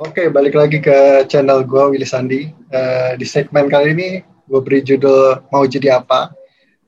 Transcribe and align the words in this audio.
Oke, 0.00 0.32
balik 0.32 0.56
lagi 0.56 0.80
ke 0.80 1.28
channel 1.28 1.60
gue, 1.60 1.92
Willy 1.92 2.08
Sandi. 2.08 2.48
Uh, 2.72 3.20
di 3.20 3.28
segmen 3.28 3.68
kali 3.68 3.92
ini, 3.92 4.08
gue 4.24 4.60
beri 4.64 4.80
judul 4.80 5.44
Mau 5.52 5.68
Jadi 5.68 5.92
Apa. 5.92 6.32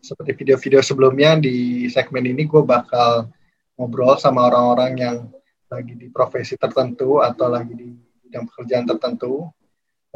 Seperti 0.00 0.32
video-video 0.32 0.80
sebelumnya, 0.80 1.36
di 1.36 1.84
segmen 1.92 2.24
ini 2.24 2.48
gue 2.48 2.64
bakal 2.64 3.28
ngobrol 3.76 4.16
sama 4.16 4.48
orang-orang 4.48 4.92
yang 4.96 5.16
lagi 5.68 5.92
di 5.92 6.08
profesi 6.08 6.56
tertentu 6.56 7.20
atau 7.20 7.52
lagi 7.52 7.76
di 7.76 7.92
bidang 8.24 8.48
pekerjaan 8.48 8.88
tertentu. 8.88 9.44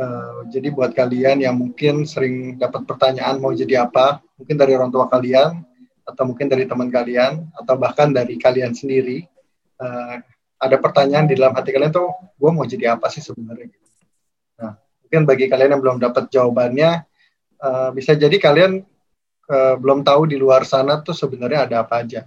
Uh, 0.00 0.48
jadi 0.48 0.72
buat 0.72 0.96
kalian 0.96 1.44
yang 1.44 1.52
mungkin 1.52 2.08
sering 2.08 2.56
dapat 2.56 2.88
pertanyaan 2.88 3.36
mau 3.44 3.52
jadi 3.52 3.84
apa, 3.84 4.24
mungkin 4.40 4.56
dari 4.56 4.72
orang 4.72 4.88
tua 4.88 5.04
kalian, 5.04 5.60
atau 6.08 6.24
mungkin 6.24 6.48
dari 6.48 6.64
teman 6.64 6.88
kalian, 6.88 7.44
atau 7.60 7.76
bahkan 7.76 8.08
dari 8.08 8.40
kalian 8.40 8.72
sendiri, 8.72 9.28
uh, 9.84 10.16
ada 10.56 10.76
pertanyaan 10.80 11.28
di 11.28 11.36
dalam 11.36 11.52
hati 11.52 11.70
kalian 11.72 11.92
tuh, 11.92 12.08
gue 12.36 12.50
mau 12.50 12.64
jadi 12.64 12.96
apa 12.96 13.12
sih 13.12 13.20
sebenarnya? 13.20 13.68
Nah, 14.56 14.80
mungkin 15.04 15.22
bagi 15.28 15.46
kalian 15.52 15.76
yang 15.76 15.82
belum 15.84 15.98
dapat 16.00 16.32
jawabannya, 16.32 17.04
uh, 17.60 17.88
bisa 17.92 18.16
jadi 18.16 18.32
kalian 18.40 18.80
uh, 19.52 19.74
belum 19.76 20.00
tahu 20.00 20.32
di 20.32 20.40
luar 20.40 20.64
sana 20.64 21.04
tuh 21.04 21.12
sebenarnya 21.12 21.68
ada 21.68 21.84
apa 21.84 22.00
aja. 22.00 22.24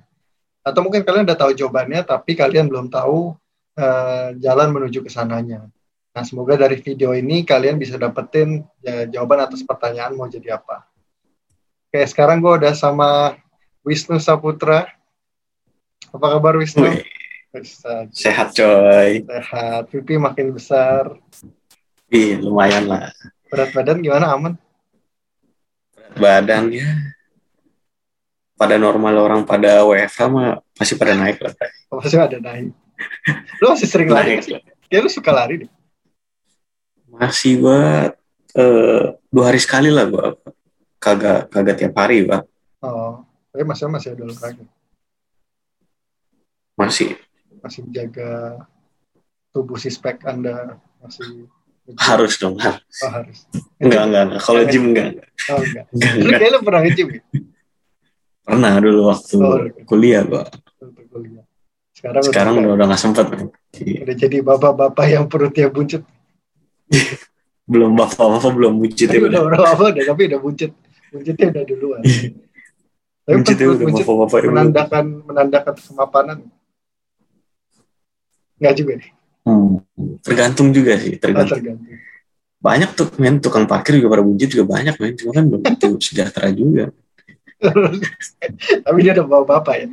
Atau 0.61 0.85
mungkin 0.85 1.01
kalian 1.01 1.25
udah 1.25 1.39
tahu 1.39 1.57
jawabannya, 1.57 2.05
tapi 2.05 2.37
kalian 2.37 2.69
belum 2.69 2.93
tahu 2.93 3.33
uh, 3.81 4.29
jalan 4.37 4.69
menuju 4.77 5.01
ke 5.01 5.09
sananya. 5.09 5.65
Nah, 6.13 6.23
semoga 6.25 6.53
dari 6.53 6.77
video 6.77 7.17
ini 7.17 7.41
kalian 7.41 7.81
bisa 7.81 7.97
dapetin 7.97 8.61
ya, 8.85 9.09
jawaban 9.09 9.45
atas 9.45 9.65
pertanyaan 9.65 10.13
mau 10.13 10.29
jadi 10.29 10.57
apa. 10.57 10.85
Oke, 11.89 12.05
sekarang 12.05 12.37
gue 12.45 12.53
udah 12.61 12.73
sama 12.77 13.33
Wisnu 13.81 14.21
Saputra. 14.21 14.85
Apa 16.13 16.37
kabar 16.37 16.57
Wisnu? 16.61 16.85
Sehat 18.13 18.53
coy. 18.53 19.25
Sehat. 19.25 19.89
Pipi 19.89 20.21
makin 20.21 20.53
besar. 20.53 21.17
Iya 22.09 22.41
lumayan 22.41 22.85
lah. 22.85 23.09
Berat 23.49 23.73
badan 23.73 24.05
gimana 24.05 24.37
aman? 24.37 24.53
Berat 25.93 26.13
badan 26.17 26.69
ya. 26.69 26.89
Pada 28.53 28.75
normal 28.77 29.15
orang 29.17 29.41
pada 29.47 29.81
WFH 29.81 30.19
mah 30.29 30.61
masih 30.77 30.95
pada 30.99 31.17
naik 31.17 31.41
lah. 31.41 31.53
Oh, 31.89 31.97
masih 31.97 32.21
ada 32.21 32.37
naik. 32.37 32.69
Lu 33.63 33.65
masih 33.73 33.87
sering 33.89 34.11
lari? 34.11 34.37
Ya 34.91 34.99
lu 35.01 35.09
suka 35.09 35.33
lari 35.33 35.65
deh. 35.65 35.71
Masih 37.09 37.57
buat 37.65 38.13
uh, 38.53 39.17
dua 39.33 39.43
hari 39.49 39.57
sekali 39.57 39.89
lah 39.89 40.05
gua. 40.05 40.37
Kagak 40.99 41.47
kagak 41.49 41.79
tiap 41.79 41.95
hari, 41.95 42.27
Pak. 42.27 42.43
Oh, 42.83 43.23
tapi 43.55 43.63
masih 43.63 43.87
masih 43.87 44.13
ada 44.13 44.21
olahraga. 44.27 44.63
Masih 46.75 47.15
masih 47.59 47.85
menjaga 47.87 48.63
tubuh 49.51 49.77
sispek 49.79 50.23
Anda 50.25 50.79
masih 50.99 51.47
harus 51.97 52.37
dong 52.37 52.61
harus. 52.61 52.85
Oh, 53.01 53.09
harus. 53.09 53.37
Enggak, 53.81 54.03
enggak, 54.05 54.23
enggak. 54.29 54.41
Kalau 54.45 54.61
gym 54.69 54.83
enggak. 54.93 55.09
Oh, 55.49 55.57
enggak. 55.57 55.85
enggak, 55.89 56.13
enggak. 56.21 56.49
Lu 56.53 56.59
pernah 56.61 56.81
nge-gym 56.85 57.07
ya? 57.09 57.21
Pernah 58.45 58.71
dulu 58.77 59.01
waktu 59.09 59.35
oh, 59.41 59.57
kuliah 59.89 60.21
gua. 60.25 60.45
kuliah. 61.09 61.45
Sekarang, 61.93 62.23
Sekarang 62.23 62.53
udah 62.61 62.71
udah 62.77 62.85
nggak 62.89 63.01
sempet. 63.01 63.25
Udah 63.75 64.15
jadi 64.15 64.37
bapak-bapak 64.39 65.05
yang 65.09 65.25
perutnya 65.25 65.67
buncit. 65.67 66.05
belum 67.71 67.93
bapak-bapak 67.93 68.51
belum 68.53 68.73
buncit 68.81 69.07
ya 69.09 69.19
udah. 69.21 69.41
Udah 69.49 69.59
bapak 69.73 69.87
udah 69.97 70.03
tapi 70.13 70.21
udah 70.29 70.39
buncit. 70.41 70.71
Buncitnya 71.09 71.45
udah 71.53 71.63
duluan. 71.65 72.01
tapi 73.25 73.33
buncitnya 73.33 73.65
udah 73.65 73.87
bapak-bapak 73.97 74.39
menandakan 74.45 75.05
menandakan 75.25 75.75
kemapanan. 75.75 76.37
Enggak 78.59 78.75
juga 78.75 78.93
nih. 78.99 79.09
Hmm. 79.47 79.79
Tergantung 80.21 80.69
juga 80.75 80.93
sih, 80.99 81.15
tergantung. 81.15 81.57
Oh, 81.57 81.59
tergantung. 81.59 81.97
Banyak 82.59 82.89
tuh 82.91 83.07
men 83.17 83.39
tukang 83.39 83.63
parkir 83.63 83.95
juga 83.95 84.19
pada 84.19 84.23
buncit 84.27 84.51
juga 84.51 84.67
banyak 84.67 84.95
men, 84.99 85.15
cuma 85.15 85.31
kan 85.31 85.43
belum 85.47 85.61
tentu 85.63 85.95
sejahtera 86.05 86.51
juga. 86.51 86.91
Tapi 88.83 88.97
dia 88.99 89.15
udah 89.15 89.25
bawa 89.27 89.43
bapak 89.47 89.75
ya. 89.79 89.87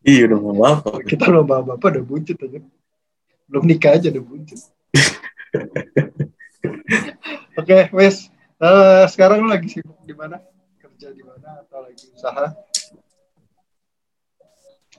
Iya 0.00 0.32
udah 0.32 0.38
bawa 0.40 0.54
bapak. 0.60 1.08
Kita 1.08 1.24
udah 1.28 1.44
bawa 1.44 1.62
bapak 1.74 1.88
udah 1.96 2.04
buncit 2.04 2.36
aja. 2.40 2.60
Belum 3.48 3.64
nikah 3.64 3.96
aja 3.96 4.08
udah 4.12 4.24
buncit. 4.24 4.60
Oke, 7.60 7.64
okay, 7.64 7.82
wes. 7.92 8.28
Uh, 8.60 9.08
sekarang 9.08 9.40
lu 9.44 9.48
lagi 9.48 9.72
sibuk 9.72 9.96
di 10.04 10.12
mana? 10.12 10.36
Kerja 10.76 11.16
di 11.16 11.24
mana 11.24 11.64
atau 11.64 11.80
lagi 11.80 12.12
usaha? 12.12 12.52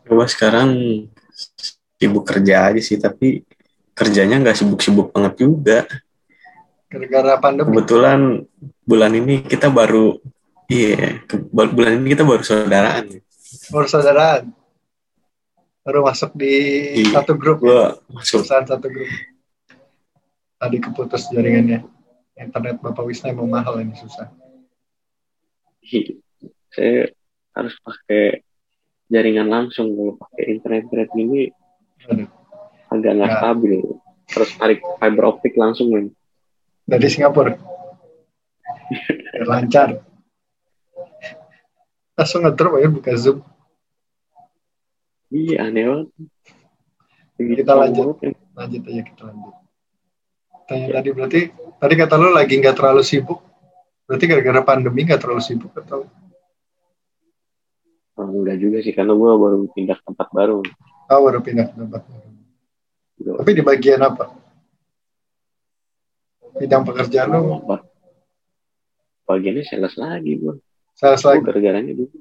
Coba 0.02 0.26
sekarang 0.26 0.70
sibuk 2.02 2.26
kerja 2.26 2.74
aja 2.74 2.82
sih 2.82 2.98
tapi 2.98 3.46
kerjanya 3.94 4.42
nggak 4.42 4.58
sibuk-sibuk 4.58 5.14
banget 5.14 5.46
juga. 5.46 5.80
Gara-gara 6.90 7.38
pandemi. 7.38 7.70
Kebetulan 7.70 8.20
bulan 8.82 9.14
ini 9.14 9.46
kita 9.46 9.70
baru 9.70 10.18
iya 10.66 11.22
yeah, 11.22 11.46
bulan 11.46 12.02
ini 12.02 12.18
kita 12.18 12.26
baru 12.26 12.42
saudaraan. 12.42 13.22
Baru 13.70 13.86
saudaraan. 13.86 14.50
Baru 15.82 16.06
masuk 16.06 16.34
di 16.38 16.54
iya, 17.06 17.22
satu 17.22 17.38
grup 17.38 17.62
gua 17.62 17.74
ya? 17.74 17.86
masuk. 18.10 18.42
Perusahaan 18.42 18.66
satu 18.66 18.88
grup. 18.90 19.10
Tadi 20.58 20.78
keputus 20.82 21.30
jaringannya. 21.30 21.86
Internet 22.38 22.82
bapak 22.82 23.06
Wisna 23.06 23.34
emang 23.34 23.50
mahal 23.50 23.82
ini 23.82 23.94
susah. 23.98 24.30
Iya, 25.82 26.22
saya 26.70 27.10
harus 27.58 27.74
pakai 27.82 28.46
jaringan 29.10 29.50
langsung. 29.50 29.94
Kalau 29.94 30.14
pakai 30.22 30.44
internet 30.58 30.82
internet 30.86 31.12
ini 31.18 31.40
agak 32.92 33.12
nggak 33.16 33.30
ya. 33.32 33.38
stabil. 33.40 33.82
Terus 34.32 34.50
tarik 34.56 34.80
fiber 35.00 35.24
optik 35.28 35.54
langsung 35.56 35.92
men. 35.92 36.06
Dari 36.88 37.08
Singapura. 37.08 37.56
Lancar. 39.48 40.04
Langsung 42.16 42.44
ngedrop 42.44 42.80
ya 42.80 42.88
buka 42.92 43.14
zoom. 43.16 43.40
Iya 45.32 45.72
aneh 45.72 45.84
banget. 45.88 46.08
Kita 47.42 47.74
lanjut. 47.74 48.20
ya. 48.20 48.36
lanjut 48.52 48.82
aja 48.84 49.02
kita 49.08 49.22
lanjut. 49.32 49.54
Tanya 50.68 50.88
ya. 50.88 50.94
tadi 51.00 51.10
berarti 51.16 51.42
tadi 51.80 51.94
kata 51.96 52.16
lo 52.20 52.30
lagi 52.36 52.54
nggak 52.60 52.76
terlalu 52.76 53.02
sibuk? 53.02 53.40
Berarti 54.06 54.26
gara-gara 54.28 54.62
pandemi 54.62 55.08
nggak 55.08 55.24
terlalu 55.24 55.42
sibuk 55.42 55.72
atau? 55.72 56.04
Oh, 58.20 58.28
enggak 58.28 58.60
juga 58.60 58.84
sih 58.84 58.92
karena 58.92 59.16
gue 59.16 59.32
baru 59.34 59.66
pindah 59.72 59.98
tempat 60.04 60.28
baru 60.36 60.62
Oh, 61.12 61.28
baru 61.28 61.44
pindah 61.44 61.68
ke 61.68 61.76
tempat 61.76 62.02
baru. 62.08 63.36
Tapi 63.44 63.52
di 63.52 63.64
bagian 63.68 64.00
apa? 64.00 64.32
Bidang 66.56 66.88
pekerjaan 66.88 67.36
lo? 67.36 67.60
Apa? 67.68 67.84
Bagiannya 69.28 69.68
sales 69.68 69.96
lagi, 70.00 70.40
bro. 70.40 70.56
Sales 70.96 71.20
lagi? 71.28 71.44
Gara-garanya 71.44 71.92
dulu. 71.92 72.16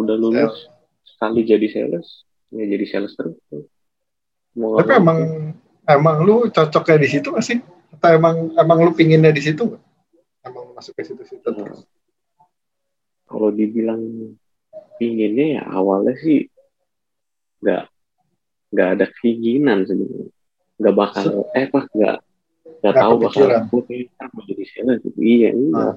Udah 0.00 0.16
lulus, 0.16 0.34
sales. 0.34 0.56
sekali 1.04 1.44
jadi 1.44 1.68
sales, 1.70 2.24
ya 2.50 2.64
jadi 2.66 2.86
sales 2.88 3.12
terus. 3.14 3.36
Mau 4.56 4.80
Tapi 4.80 4.92
emang 4.96 5.18
emang 5.84 6.16
lu 6.24 6.48
cocoknya 6.50 6.98
di 6.98 7.08
situ 7.12 7.28
gak 7.36 7.44
sih? 7.44 7.60
Atau 7.94 8.16
emang 8.16 8.50
emang 8.56 8.78
lu 8.80 8.90
pinginnya 8.96 9.30
di 9.30 9.44
situ 9.44 9.76
gak? 9.76 9.82
Emang 10.42 10.72
masuk 10.72 10.96
ke 10.96 11.04
situ-situ 11.04 11.46
terus? 11.46 11.84
Kalau 13.28 13.52
dibilang 13.52 14.02
pinginnya 14.98 15.60
ya 15.60 15.62
awalnya 15.68 16.16
sih 16.18 16.48
nggak 17.64 17.84
nggak 18.74 18.88
ada 18.98 19.06
keinginan 19.22 19.88
sebenarnya. 19.88 20.28
Nggak 20.76 20.94
bakal 20.94 21.24
eh 21.56 21.66
pas 21.72 21.84
nggak 21.88 22.16
nggak 22.84 22.94
tahu 23.00 23.14
bakal 23.16 23.44
aku 23.48 23.76
mau 24.36 24.42
jadi 24.44 24.64
sales 24.68 25.00
gitu. 25.00 25.18
Iya 25.20 25.48
enggak. 25.56 25.96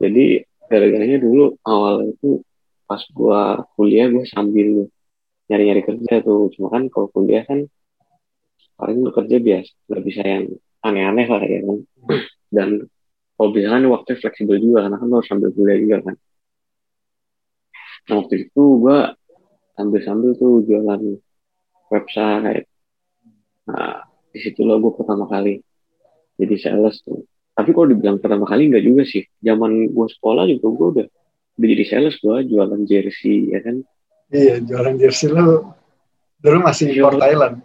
jadi 0.00 0.48
gara-garanya 0.66 1.18
dulu 1.20 1.60
awal 1.62 2.08
itu 2.08 2.42
pas 2.88 3.02
gua 3.14 3.62
kuliah 3.78 4.10
gua 4.10 4.26
sambil 4.26 4.90
nyari-nyari 5.46 5.82
kerja 5.86 6.24
tuh. 6.26 6.50
Cuma 6.58 6.74
kan 6.74 6.90
kalau 6.90 7.06
kuliah 7.14 7.46
kan 7.46 7.70
paling 8.74 8.98
lu 9.04 9.12
kerja 9.12 9.36
biasa 9.38 9.70
nggak 9.86 10.02
bisa 10.02 10.22
yang 10.26 10.44
aneh-aneh 10.82 11.26
lah 11.30 11.42
ya 11.46 11.60
kan. 11.62 11.78
Dan 12.54 12.68
kalau 13.38 13.50
bisa 13.54 13.68
kan 13.70 13.82
waktu 13.86 14.10
fleksibel 14.18 14.56
juga 14.58 14.88
karena 14.88 14.96
kan 14.98 15.08
harus 15.14 15.28
sambil 15.30 15.50
kuliah 15.54 15.78
juga 15.78 15.96
kan. 16.10 16.16
Nah 18.08 18.14
waktu 18.24 18.34
itu 18.48 18.62
gua 18.80 19.19
sambil-sambil 19.80 20.36
tuh 20.36 20.60
jualan 20.68 21.00
website. 21.88 22.68
Nah 23.64 24.04
di 24.30 24.38
situ 24.38 24.60
lo 24.60 24.76
gue 24.76 24.92
pertama 24.92 25.24
kali 25.24 25.64
jadi 26.36 26.56
sales 26.60 27.00
tuh. 27.00 27.24
Tapi 27.56 27.72
kalau 27.72 27.88
dibilang 27.88 28.20
pertama 28.20 28.44
kali 28.44 28.68
nggak 28.68 28.84
juga 28.84 29.02
sih. 29.08 29.24
Zaman 29.40 29.88
gue 29.88 30.06
sekolah 30.20 30.44
juga 30.52 30.66
gue 30.68 30.88
udah 31.00 31.06
udah 31.56 31.68
jadi 31.72 31.84
sales 31.88 32.16
gue 32.20 32.36
jualan 32.52 32.82
jersey 32.84 33.56
ya 33.56 33.64
kan? 33.64 33.80
Iya 34.28 34.60
jualan 34.60 35.00
jersey 35.00 35.32
lo 35.32 35.72
dulu 36.40 36.58
masih 36.64 36.96
impor 36.96 37.20
Thailand 37.20 37.60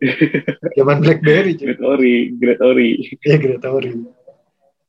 zaman 0.80 0.96
BlackBerry 1.04 1.60
Great 1.60 1.80
Ori 1.84 2.32
Great 2.40 2.60
Ori 2.64 3.04
iya 3.20 3.36
Great 3.36 3.64
Ori 3.68 3.92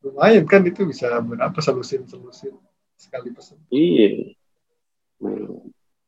lumayan 0.07 0.47
kan 0.47 0.63
itu 0.63 0.87
bisa 0.87 1.19
berapa 1.19 1.59
selusin 1.59 2.07
selusin 2.07 2.55
sekali 2.97 3.29
pesan. 3.31 3.61
Iya. 3.69 4.33
Nah, 5.21 5.61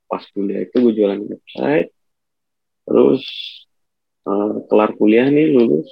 pas 0.10 0.26
kuliah 0.34 0.66
itu 0.66 0.76
gue 0.82 0.94
jualan 0.98 1.22
website. 1.22 1.94
Terus 2.90 3.22
uh, 4.26 4.66
kelar 4.66 4.98
kuliah 4.98 5.30
nih 5.30 5.54
lulus. 5.54 5.86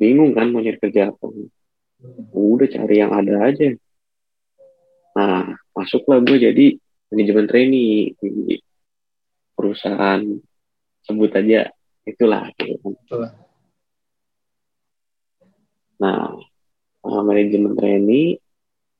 Bingung 0.00 0.32
kan 0.32 0.48
mau 0.48 0.64
nyari 0.64 0.80
kerja 0.80 1.12
apa. 1.12 1.28
Udah 2.32 2.66
cari 2.72 2.96
yang 2.98 3.12
ada 3.12 3.52
aja. 3.52 3.76
Nah 5.12 5.52
masuklah 5.76 6.24
gue 6.24 6.40
jadi 6.40 6.66
manajemen 7.12 7.46
trainee 7.46 8.16
di 8.16 8.56
perusahaan. 9.52 10.24
Sebut 11.04 11.30
aja 11.36 11.68
itulah. 12.08 12.48
Gitu. 12.56 12.96
Nah, 16.02 16.34
uh, 17.06 17.22
manajemen 17.22 17.78
trainee 17.78 18.40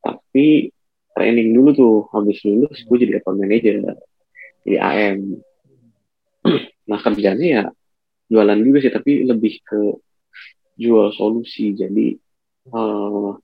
tapi 0.03 0.71
training 1.17 1.57
dulu 1.57 1.71
tuh. 1.75 1.97
Habis 2.13 2.45
lulus 2.47 2.79
gue 2.85 2.97
jadi 3.01 3.19
account 3.19 3.41
manager 3.41 3.81
di 4.63 4.79
AM 4.79 5.19
nah 6.91 6.99
kerjanya 6.99 7.47
ya 7.47 7.65
jualan 8.33 8.59
juga 8.65 8.79
sih 8.81 8.93
tapi 8.93 9.29
lebih 9.29 9.61
ke 9.61 9.81
jual 10.81 11.13
solusi. 11.13 11.77
Jadi 11.77 12.17
uh, 12.73 13.37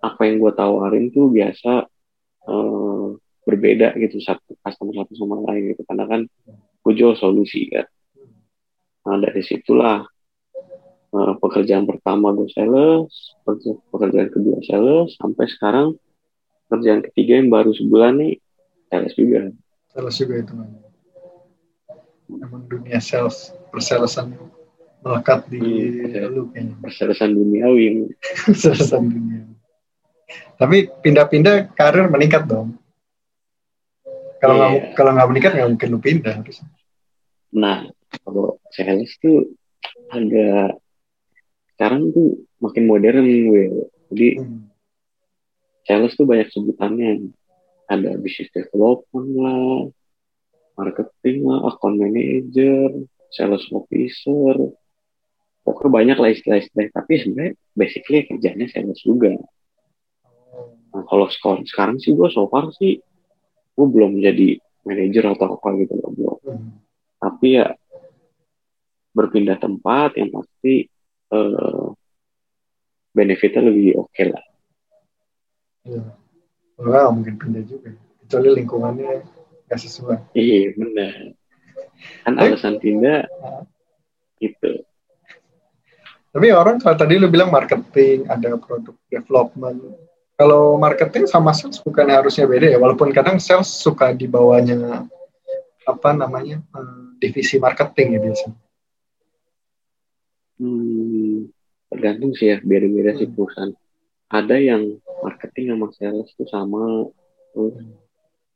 apa 0.00 0.20
yang 0.24 0.40
gue 0.40 0.52
tawarin 0.56 1.12
tuh 1.12 1.28
biasa 1.28 1.84
uh, 2.48 3.06
berbeda 3.44 3.92
gitu 4.00 4.20
satu 4.24 4.56
customer 4.64 5.04
satu 5.04 5.12
sama 5.20 5.44
lain 5.44 5.76
gitu. 5.76 5.82
Karena 5.84 6.04
kan 6.08 6.20
gue 6.80 6.92
jual 6.96 7.12
solusi 7.20 7.68
kan. 7.68 7.84
Nah 9.04 9.20
dari 9.20 9.44
situlah 9.44 10.00
uh, 11.12 11.34
pekerjaan 11.36 11.84
pertama 11.84 12.32
gue 12.32 12.48
sales 12.48 13.36
pekerjaan 13.92 14.32
kedua 14.32 14.64
sales 14.64 15.12
sampai 15.20 15.44
sekarang 15.44 15.92
pekerjaan 16.72 17.04
ketiga 17.04 17.36
yang 17.36 17.52
baru 17.52 17.76
sebulan 17.76 18.16
nih 18.16 18.40
sales 18.94 19.14
juga. 19.18 19.50
Sales 19.90 20.14
juga 20.14 20.34
itu 20.38 20.54
emang 22.30 22.62
dunia 22.70 22.98
sales 23.02 23.52
persalesan 23.68 24.34
melekat 25.04 25.44
di 25.52 25.60
iya, 26.08 26.24
lu 26.30 26.48
kayaknya. 26.48 26.74
persalesan 26.80 27.36
duniawi 27.36 28.08
persalesan 28.48 29.02
dunia 29.12 29.42
tapi 30.54 30.88
pindah-pindah 31.02 31.74
karir 31.76 32.08
meningkat 32.08 32.46
dong. 32.48 32.78
Kalau 34.40 34.54
nggak 34.60 34.72
yeah. 34.72 34.92
kalau 34.96 35.10
nggak 35.16 35.28
meningkat 35.28 35.52
nggak 35.56 35.70
mungkin 35.72 35.88
lu 35.92 36.00
pindah 36.00 36.36
nah 37.54 37.86
kalau 38.26 38.58
sales 38.74 39.14
tuh 39.22 39.46
agak 40.10 40.74
sekarang 41.74 42.10
tuh 42.10 42.42
makin 42.58 42.84
modern 42.90 43.24
gue 43.24 43.64
jadi 44.10 44.42
hmm. 44.42 44.68
sales 45.86 46.18
tuh 46.18 46.26
banyak 46.26 46.50
sebutannya 46.50 47.30
ada 47.90 48.16
business 48.20 48.50
development 48.54 49.28
lah 49.36 49.88
marketing 50.74 51.46
lah 51.46 51.70
account 51.70 51.96
manager 52.00 52.90
sales 53.30 53.66
officer. 53.70 54.74
Pokoknya 55.64 55.90
banyak 55.90 56.18
lah 56.20 56.30
istilah-istilah. 56.34 56.92
Tapi 56.92 57.12
sebenarnya 57.18 57.52
basically 57.72 58.26
kerjanya 58.28 58.66
sales 58.68 59.00
juga. 59.00 59.32
Nah 60.92 61.02
kalau 61.08 61.26
sekarang 61.66 61.98
sih 61.98 62.14
gue 62.14 62.28
so 62.30 62.46
far 62.46 62.70
sih 62.74 63.02
gue 63.74 63.86
belum 63.90 64.22
jadi 64.22 64.58
manajer 64.86 65.24
atau 65.34 65.58
apa 65.58 65.68
gitu 65.80 65.94
loh 65.98 66.10
belum 66.14 66.38
hmm. 66.46 66.70
tapi 67.18 67.58
ya 67.58 67.74
berpindah 69.14 69.58
tempat 69.58 70.18
yang 70.18 70.30
pasti 70.30 70.86
uh, 71.34 71.90
benefitnya 73.14 73.62
lebih 73.66 73.98
oke 73.98 74.10
okay 74.12 74.26
lah 74.30 74.44
ya. 76.78 76.84
Wah, 76.84 77.08
mungkin 77.14 77.38
pindah 77.38 77.64
juga 77.66 77.94
kecuali 78.24 78.48
lingkungannya 78.56 79.10
gak 79.68 79.80
sesuai 79.80 80.32
iya 80.32 80.72
benar 80.72 81.36
kan 82.24 82.32
eh? 82.40 82.50
alasan 82.50 82.80
pindah 82.80 83.28
gitu 84.40 84.80
tapi 86.34 86.50
orang 86.50 86.80
kalau 86.82 86.96
tadi 86.98 87.20
lu 87.20 87.28
bilang 87.30 87.52
marketing 87.52 88.26
ada 88.26 88.56
produk 88.56 88.96
development 89.12 89.78
kalau 90.34 90.80
marketing 90.80 91.30
sama 91.30 91.54
sales 91.54 91.78
bukan 91.78 92.10
harusnya 92.10 92.48
beda 92.48 92.74
ya 92.74 92.78
walaupun 92.80 93.14
kadang 93.14 93.38
sales 93.38 93.70
suka 93.70 94.10
dibawanya 94.16 95.06
apa 95.84 96.10
namanya 96.16 96.64
hmm, 96.74 97.20
divisi 97.20 97.60
marketing 97.60 98.18
ya 98.18 98.20
biasanya 98.24 98.58
hmm, 100.58 101.52
tergantung 101.92 102.32
sih 102.34 102.50
ya 102.50 102.58
beda-beda 102.64 103.14
hmm. 103.14 103.18
sih 103.20 103.28
perusahaan 103.30 103.72
ada 104.32 104.56
yang 104.58 104.98
marketing 105.24 105.72
sama 105.72 105.88
sales 105.96 106.28
tuh 106.36 106.48
sama 106.52 106.84
terus 107.56 107.76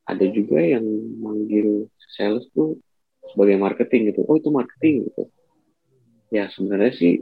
ada 0.04 0.26
juga 0.28 0.60
yang 0.60 0.84
manggil 1.24 1.88
sales 2.12 2.44
tuh 2.52 2.76
sebagai 3.32 3.56
marketing 3.56 4.12
gitu 4.12 4.28
oh 4.28 4.36
itu 4.36 4.52
marketing 4.52 5.08
gitu 5.08 5.24
ya 6.28 6.52
sebenarnya 6.52 6.92
sih 6.92 7.14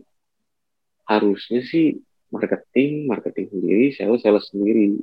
harusnya 1.06 1.62
sih 1.62 2.02
marketing, 2.30 3.06
marketing 3.06 3.46
sendiri, 3.50 3.86
sales, 3.94 4.20
sales 4.22 4.46
sendiri. 4.50 4.98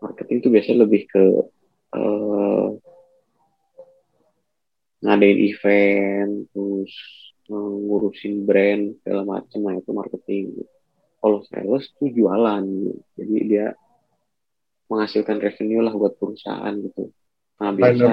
Marketing 0.00 0.36
itu 0.40 0.48
biasanya 0.48 0.78
lebih 0.88 1.02
ke 1.12 1.24
uh, 1.92 2.68
ngadain 5.04 5.38
event, 5.40 6.48
terus 6.52 6.92
uh, 7.52 7.74
ngurusin 7.84 8.48
brand 8.48 8.96
segala 9.04 9.22
macam, 9.28 9.58
nah 9.60 9.76
itu 9.76 9.90
marketing. 9.92 10.44
Kalau 11.20 11.44
sales 11.44 11.84
itu 11.92 12.24
jualan, 12.24 12.64
jadi 13.14 13.36
dia 13.44 13.66
menghasilkan 14.90 15.38
revenue 15.38 15.84
lah 15.84 15.94
buat 15.94 16.18
perusahaan 16.18 16.74
gitu. 16.80 17.12
Nah 17.60 17.70
biasa 17.76 18.08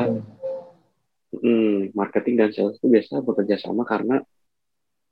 hmm, 1.34 1.96
marketing 1.98 2.36
dan 2.38 2.50
sales 2.54 2.78
itu 2.78 2.88
biasa 2.92 3.26
bekerja 3.26 3.58
sama 3.58 3.88
karena 3.88 4.22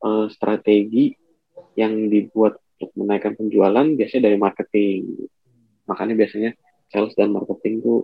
uh, 0.06 0.28
strategi 0.30 1.16
yang 1.74 2.12
dibuat 2.12 2.60
untuk 2.78 2.92
menaikkan 3.00 3.34
penjualan 3.34 3.88
biasanya 3.98 4.24
dari 4.30 4.38
marketing. 4.38 5.00
Makanya 5.90 6.14
biasanya 6.14 6.52
sales 6.92 7.16
dan 7.18 7.32
marketing 7.34 7.82
tuh 7.82 8.00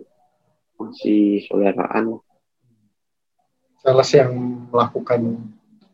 masih 0.80 1.46
saudaraan. 1.46 2.18
Sales 3.78 4.10
yang 4.14 4.32
melakukan 4.72 5.20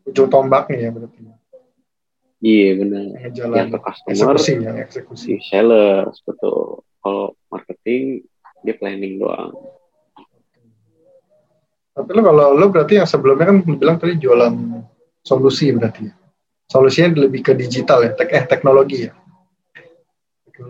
ujung 0.08 0.28
tombaknya 0.32 0.88
ya 0.88 0.90
berarti. 0.92 1.37
Iya 2.38 2.68
benar. 2.78 3.02
Yang, 3.18 3.50
yang 3.50 3.68
ke 3.74 3.78
customer, 3.82 4.14
eksekusi, 4.14 4.52
yang 4.62 4.78
eksekusi. 4.78 5.32
Sales 5.42 6.14
betul. 6.22 6.86
Kalau 7.02 7.34
marketing 7.50 8.22
dia 8.62 8.74
planning 8.78 9.18
doang. 9.18 9.54
Tapi 11.98 12.10
lo 12.14 12.22
kalau 12.22 12.54
lo 12.54 12.66
berarti 12.70 13.02
yang 13.02 13.10
sebelumnya 13.10 13.50
kan 13.50 13.58
bilang 13.66 13.98
tadi 13.98 14.14
jualan 14.22 14.54
solusi 15.26 15.74
berarti 15.74 16.06
ya? 16.06 16.14
solusinya 16.68 17.24
lebih 17.24 17.40
ke 17.40 17.52
digital 17.56 18.04
ya, 18.04 18.12
tek 18.12 18.28
eh 18.28 18.44
teknologi 18.44 19.08
ya. 19.08 19.12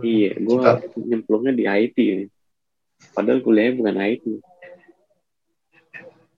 iya, 0.04 0.38
gue 0.38 0.58
nyemplungnya 0.94 1.52
di 1.58 1.64
IT 1.66 1.96
ini. 1.98 2.26
Padahal 3.10 3.42
kuliahnya 3.42 3.82
bukan 3.82 3.96
IT. 3.98 4.24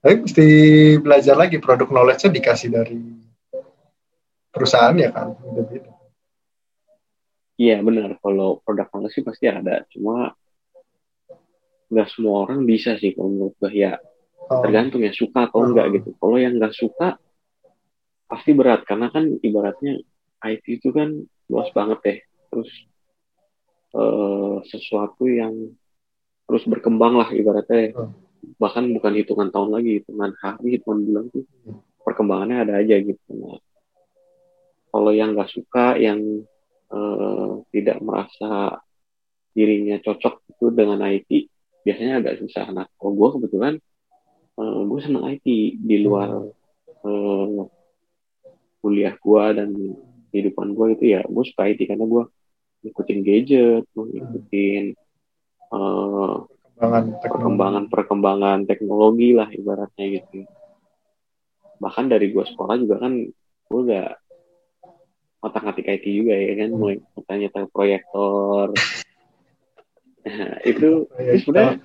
Tapi 0.01 0.15
mesti 0.25 0.47
belajar 0.97 1.35
lagi 1.37 1.61
produk 1.61 1.85
knowledge-nya 1.93 2.33
dikasih 2.33 2.69
dari 2.73 2.97
perusahaan 4.51 4.95
ya 4.99 5.09
kan, 5.15 5.33
Iya 7.61 7.77
benar, 7.85 8.17
kalau 8.17 8.57
produk 8.65 8.89
sih 9.13 9.21
pasti 9.21 9.45
ada, 9.45 9.85
cuma 9.93 10.33
nggak 11.91 12.07
semua 12.07 12.47
orang 12.47 12.63
bisa 12.63 12.95
sih 12.95 13.11
kalau 13.11 13.29
menurut 13.29 13.55
gue 13.59 13.71
ya 13.75 13.99
oh. 14.47 14.63
tergantung 14.63 15.03
ya 15.03 15.11
suka 15.11 15.51
atau 15.51 15.59
oh. 15.61 15.67
enggak 15.67 15.87
gitu. 15.99 16.15
Kalau 16.15 16.37
yang 16.39 16.55
nggak 16.57 16.73
suka 16.73 17.19
pasti 18.31 18.51
berat. 18.55 18.87
Karena 18.87 19.11
kan 19.11 19.27
ibaratnya 19.43 19.99
IT 20.41 20.65
itu 20.81 20.89
kan 20.95 21.11
luas 21.51 21.69
banget 21.75 21.99
deh. 22.01 22.19
Terus 22.49 22.71
uh, 23.93 24.63
sesuatu 24.63 25.27
yang 25.27 25.75
terus 26.47 26.63
berkembang 26.67 27.19
lah 27.19 27.29
ibaratnya 27.31 27.95
hmm. 27.95 28.11
bahkan 28.59 28.87
bukan 28.91 29.13
hitungan 29.15 29.47
tahun 29.53 29.71
lagi 29.71 30.03
hitungan 30.03 30.35
hari 30.39 30.79
hitungan 30.79 30.99
bulan 31.07 31.25
tuh 31.31 31.45
perkembangannya 32.01 32.57
ada 32.65 32.73
aja 32.79 32.95
gitu. 33.03 33.29
Nah, 33.35 33.59
kalau 34.91 35.11
yang 35.15 35.33
nggak 35.33 35.49
suka 35.49 35.95
yang 35.95 36.43
uh, 36.91 37.63
tidak 37.71 37.97
merasa 38.03 38.83
dirinya 39.55 39.99
cocok 40.03 40.47
itu 40.51 40.65
dengan 40.71 40.99
IT 41.07 41.51
biasanya 41.83 42.21
agak 42.21 42.43
susah. 42.43 42.69
Nah 42.71 42.85
kalau 42.95 43.13
gue 43.17 43.29
kebetulan 43.39 43.73
eh, 44.59 44.81
gue 44.85 44.99
senang 45.01 45.25
IT 45.27 45.47
di 45.81 45.97
luar 45.99 46.29
uh, 47.03 47.61
kuliah 48.79 49.15
gue 49.17 49.45
dan 49.57 49.69
kehidupan 50.31 50.77
gue 50.77 50.87
itu 50.95 51.05
ya 51.17 51.21
gue 51.25 51.43
suka 51.43 51.67
IT 51.67 51.89
karena 51.89 52.05
gue 52.07 52.23
ngikutin 52.81 53.19
gadget, 53.21 53.83
gue 53.93 54.05
ngikutin 54.09 54.83
uh, 55.73 56.35
perkembangan 57.21 57.85
perkembangan 57.93 58.65
teknologi 58.65 59.37
lah 59.37 59.49
ibaratnya 59.53 60.21
gitu. 60.21 60.49
Bahkan 61.77 62.05
dari 62.09 62.33
gue 62.33 62.45
sekolah 62.45 62.75
juga 62.81 63.05
kan 63.05 63.13
gue 63.71 63.81
gak 63.85 64.11
otak 65.41 65.61
ngatik 65.65 65.89
IT 65.89 66.05
juga 66.05 66.33
ya 66.37 66.53
kan 66.53 66.69
mulai 66.73 66.97
tanya 67.25 67.47
tentang 67.49 67.69
proyektor. 67.73 68.69
Nah, 70.21 70.61
itu, 70.61 71.09
itu 71.17 71.37
sebenarnya 71.41 71.81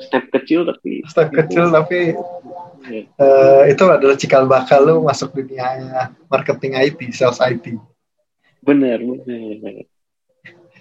step 0.00 0.24
kecil 0.34 0.66
tapi 0.66 1.06
step 1.06 1.30
kecil 1.30 1.70
tapi 1.70 2.18
uh, 3.20 3.62
itu 3.70 3.84
adalah 3.86 4.16
cikal 4.18 4.50
bakal 4.50 4.82
lu 4.82 5.06
masuk 5.06 5.30
dunia 5.38 6.02
marketing 6.26 6.74
IT, 6.74 6.98
sales 7.14 7.38
IT. 7.38 7.78
Bener, 8.60 8.98
bener. 9.00 9.86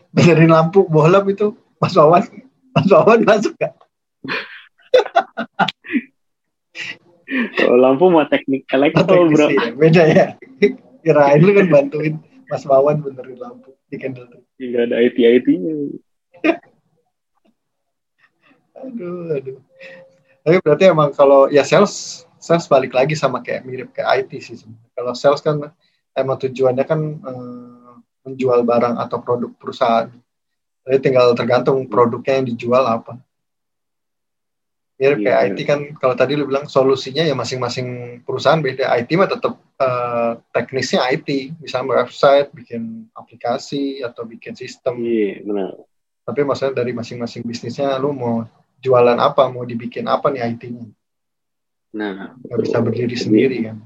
Benerin 0.10 0.50
lampu 0.50 0.90
bohlam 0.90 1.30
itu 1.30 1.54
Mas 1.78 1.94
Wawan, 1.94 2.26
Mas 2.74 2.90
Wawan 2.90 3.22
masuk 3.22 3.54
gak? 3.56 3.78
lampu 7.70 8.10
mau 8.10 8.26
teknik 8.26 8.66
elektro 8.74 9.30
bro. 9.30 9.48
Ya, 9.54 9.70
beda 9.78 10.04
ya. 10.10 10.26
Kirain 11.00 11.40
lu 11.40 11.52
kan 11.56 11.68
bantuin 11.72 12.16
Mas 12.50 12.66
Wawan 12.66 13.00
benerin 13.00 13.38
lampu 13.38 13.78
di 13.88 13.98
Kendal. 14.02 14.42
Tidak 14.58 14.82
ada 14.90 14.96
IT-IT-nya. 15.00 15.74
aduh, 18.80 19.38
aduh. 19.38 19.60
Tapi 20.44 20.58
berarti 20.66 20.84
emang 20.90 21.14
kalau 21.14 21.46
ya 21.48 21.62
sales, 21.62 22.26
sales 22.42 22.66
balik 22.66 22.96
lagi 22.98 23.14
sama 23.14 23.40
kayak 23.46 23.64
mirip 23.70 23.90
ke 23.94 24.02
IT 24.02 24.32
sih. 24.42 24.66
Kalau 24.98 25.14
sales 25.14 25.46
kan 25.46 25.62
emang 26.18 26.38
tujuannya 26.42 26.84
kan 26.84 27.00
eh, 27.22 27.94
menjual 28.26 28.66
barang 28.66 28.98
atau 28.98 29.18
produk 29.22 29.52
perusahaan. 29.56 30.10
Jadi 30.90 30.98
tinggal 31.06 31.38
tergantung 31.38 31.86
produknya 31.86 32.42
yang 32.42 32.48
dijual 32.50 32.82
apa. 32.82 33.22
Mirip 35.00 35.24
kayak 35.24 35.56
IT 35.56 35.60
iya. 35.64 35.68
kan 35.72 35.80
kalau 35.96 36.12
tadi 36.12 36.36
lu 36.36 36.44
bilang 36.44 36.68
solusinya 36.68 37.24
ya 37.24 37.32
masing-masing 37.32 38.20
perusahaan 38.28 38.60
beda. 38.60 38.92
IT 39.00 39.16
mah 39.16 39.32
tetap 39.32 39.56
uh, 39.80 40.36
teknisnya 40.52 41.08
IT, 41.16 41.56
misalnya 41.64 42.04
website, 42.04 42.52
bikin 42.52 43.08
aplikasi 43.16 44.04
atau 44.04 44.28
bikin 44.28 44.60
sistem. 44.60 45.00
Iya, 45.00 45.40
benar. 45.48 45.88
Tapi 46.28 46.44
maksudnya 46.44 46.84
dari 46.84 46.92
masing-masing 46.92 47.48
bisnisnya 47.48 47.96
lu 47.96 48.12
mau 48.12 48.44
jualan 48.84 49.16
apa, 49.16 49.48
mau 49.48 49.64
dibikin 49.64 50.04
apa 50.04 50.28
nih 50.36 50.44
IT-nya. 50.52 50.92
Nah, 51.96 52.36
nggak 52.36 52.60
bisa 52.60 52.78
berdiri 52.84 53.16
jadi, 53.16 53.24
sendiri 53.24 53.58
kan. 53.72 53.78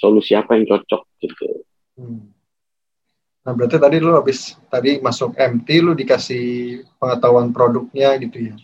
Solusi 0.00 0.32
apa 0.32 0.56
yang 0.56 0.64
cocok 0.64 1.02
gitu. 1.20 1.44
Hmm. 2.00 2.32
Nah, 3.44 3.52
berarti 3.52 3.76
tadi 3.76 4.00
lu 4.00 4.16
habis 4.16 4.56
tadi 4.72 4.96
masuk 4.98 5.36
MT 5.36 5.68
lu 5.84 5.92
dikasih 5.92 6.80
pengetahuan 6.96 7.52
produknya 7.52 8.16
gitu 8.16 8.48
ya. 8.48 8.56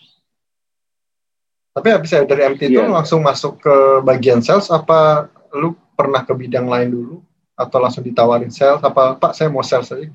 Tapi 1.75 1.88
habis 1.90 2.14
dari 2.14 2.43
MT 2.54 2.71
itu 2.71 2.78
yeah. 2.78 2.87
langsung 2.87 3.26
masuk 3.26 3.59
ke 3.59 3.75
bagian 4.07 4.38
sales 4.38 4.71
apa 4.71 5.26
lu 5.50 5.75
pernah 5.99 6.23
ke 6.23 6.31
bidang 6.31 6.71
lain 6.71 6.95
dulu? 6.95 7.16
Atau 7.59 7.83
langsung 7.83 8.07
ditawarin 8.07 8.54
sales? 8.54 8.78
Apa 8.78 9.19
Pak 9.19 9.35
saya 9.35 9.50
mau 9.50 9.66
sales 9.66 9.90
aja? 9.90 10.07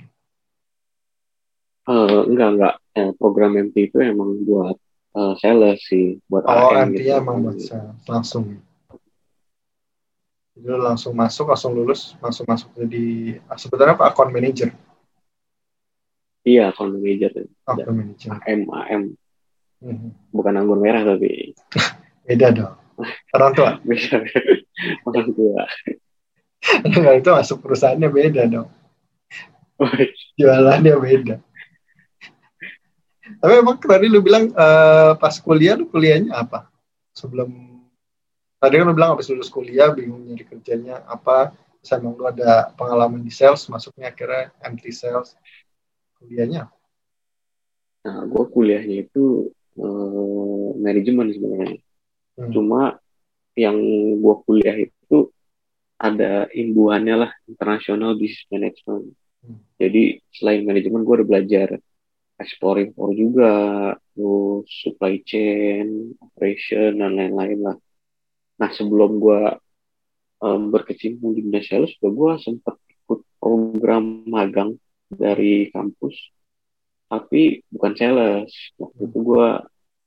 Uh, 1.83 2.23
enggak 2.31 2.49
enggak. 2.55 2.75
Eh, 2.95 3.11
program 3.19 3.59
MT 3.59 3.91
itu 3.91 3.97
emang 3.99 4.39
buat 4.47 4.79
uh, 5.19 5.35
sales 5.35 5.83
sih 5.83 6.23
buat 6.31 6.47
oh 6.47 6.71
AM 6.71 6.95
MT 6.95 7.03
gitu. 7.03 7.19
emang 7.19 7.43
buat 7.43 7.59
sales 7.59 7.99
langsung. 8.07 8.63
Jadi 10.55 10.75
langsung 10.79 11.11
masuk 11.11 11.51
langsung 11.51 11.75
lulus 11.75 12.15
langsung 12.23 12.47
masuk 12.47 12.71
jadi 12.71 13.35
sebenarnya 13.59 13.99
apa? 13.99 14.15
Account 14.15 14.31
manager. 14.31 14.71
Iya 16.47 16.71
account 16.71 16.95
manager. 16.95 17.51
Account 17.67 17.95
manager. 17.99 18.29
AM 18.47 18.61
AM 18.71 19.03
Hmm. 19.79 20.11
Bukan 20.35 20.53
anggur 20.59 20.79
merah 20.79 21.03
tapi. 21.07 21.55
Beda 22.27 22.51
dong. 22.51 22.75
Orang 23.31 23.51
tua. 23.55 23.79
Beda. 23.87 24.17
Orang 25.07 25.27
tua. 25.31 25.63
Itu 27.15 27.29
masuk 27.31 27.63
perusahaannya 27.63 28.09
beda 28.11 28.43
dong. 28.51 28.67
Jualannya 30.35 30.91
beda. 30.99 31.35
Tapi 33.39 33.53
emang 33.55 33.79
tadi 33.79 34.11
lu 34.11 34.19
bilang 34.19 34.51
uh, 34.51 35.15
pas 35.15 35.31
kuliah 35.39 35.79
lu 35.79 35.87
kuliahnya 35.87 36.35
apa? 36.35 36.67
Sebelum 37.15 37.47
tadi 38.59 38.75
kan 38.75 38.91
lu 38.91 38.95
bilang 38.95 39.15
habis 39.15 39.31
lulus 39.31 39.47
kuliah 39.47 39.87
bingung 39.95 40.27
nyari 40.27 40.43
kerjanya 40.43 40.99
apa? 41.07 41.55
Saya 41.79 42.03
emang 42.03 42.19
lu 42.19 42.27
ada 42.27 42.75
pengalaman 42.75 43.23
di 43.23 43.31
sales, 43.31 43.63
masuknya 43.71 44.11
akhirnya 44.11 44.51
MT 44.59 44.83
sales. 44.91 45.39
Kuliahnya 46.19 46.67
Nah, 47.99 48.23
gue 48.25 48.43
kuliahnya 48.47 48.95
itu 49.07 49.51
uh, 49.79 50.69
manajemen 50.77 51.31
sebenarnya. 51.31 51.79
Hmm. 52.37 52.51
Cuma 52.51 52.81
yang 53.55 53.79
gua 54.19 54.43
kuliah 54.43 54.75
itu 54.75 55.31
ada 55.99 56.47
imbuhannya 56.55 57.27
lah 57.27 57.31
internasional 57.47 58.15
business 58.15 58.47
management. 58.47 59.11
Hmm. 59.43 59.59
Jadi 59.75 60.23
selain 60.31 60.63
manajemen 60.63 61.03
gue 61.03 61.15
udah 61.19 61.27
belajar 61.27 61.67
ekspor 62.39 62.79
impor 62.79 63.11
juga, 63.11 63.51
terus 64.15 64.67
supply 64.79 65.19
chain, 65.27 66.15
operation 66.23 67.03
dan 67.03 67.19
lain-lain 67.19 67.59
lah. 67.59 67.77
Nah 68.63 68.69
sebelum 68.71 69.19
gue 69.19 69.59
um, 70.39 70.71
berkecimpung 70.71 71.35
di 71.35 71.43
dunia 71.43 71.59
sales, 71.67 71.91
gue 71.99 72.31
sempat 72.39 72.79
ikut 72.87 73.19
program 73.43 74.23
magang 74.23 74.79
dari 75.11 75.67
kampus 75.75 76.15
tapi 77.09 77.65
bukan 77.73 77.93
sales. 77.97 78.53
Waktu 78.77 79.09
itu 79.09 79.17
gue 79.25 79.47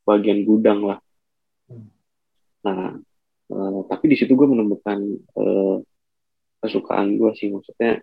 bagian 0.07 0.41
gudang 0.47 0.81
lah. 0.87 0.99
Hmm. 1.67 1.91
nah 2.63 2.95
uh, 3.51 3.81
tapi 3.91 4.15
di 4.15 4.17
situ 4.19 4.39
gue 4.39 4.47
menemukan 4.47 4.99
uh, 5.35 5.83
kesukaan 6.63 7.19
gue 7.19 7.31
sih. 7.35 7.51
Maksudnya 7.51 7.99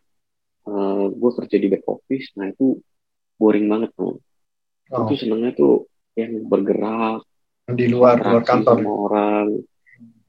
uh, 0.68 1.08
gue 1.08 1.32
kerja 1.40 1.58
di 1.58 1.68
back 1.72 1.88
office. 1.88 2.36
Nah 2.36 2.52
itu 2.52 2.84
boring 3.40 3.72
banget 3.72 3.96
tuh 3.96 4.20
oh. 4.92 5.08
itu 5.08 5.16
senengnya 5.16 5.56
tuh 5.56 5.88
yang 6.20 6.44
bergerak 6.44 7.24
di 7.72 7.88
luar 7.88 8.20
luar 8.20 8.44
kantor 8.44 8.84
sama 8.84 8.92
orang. 8.92 9.48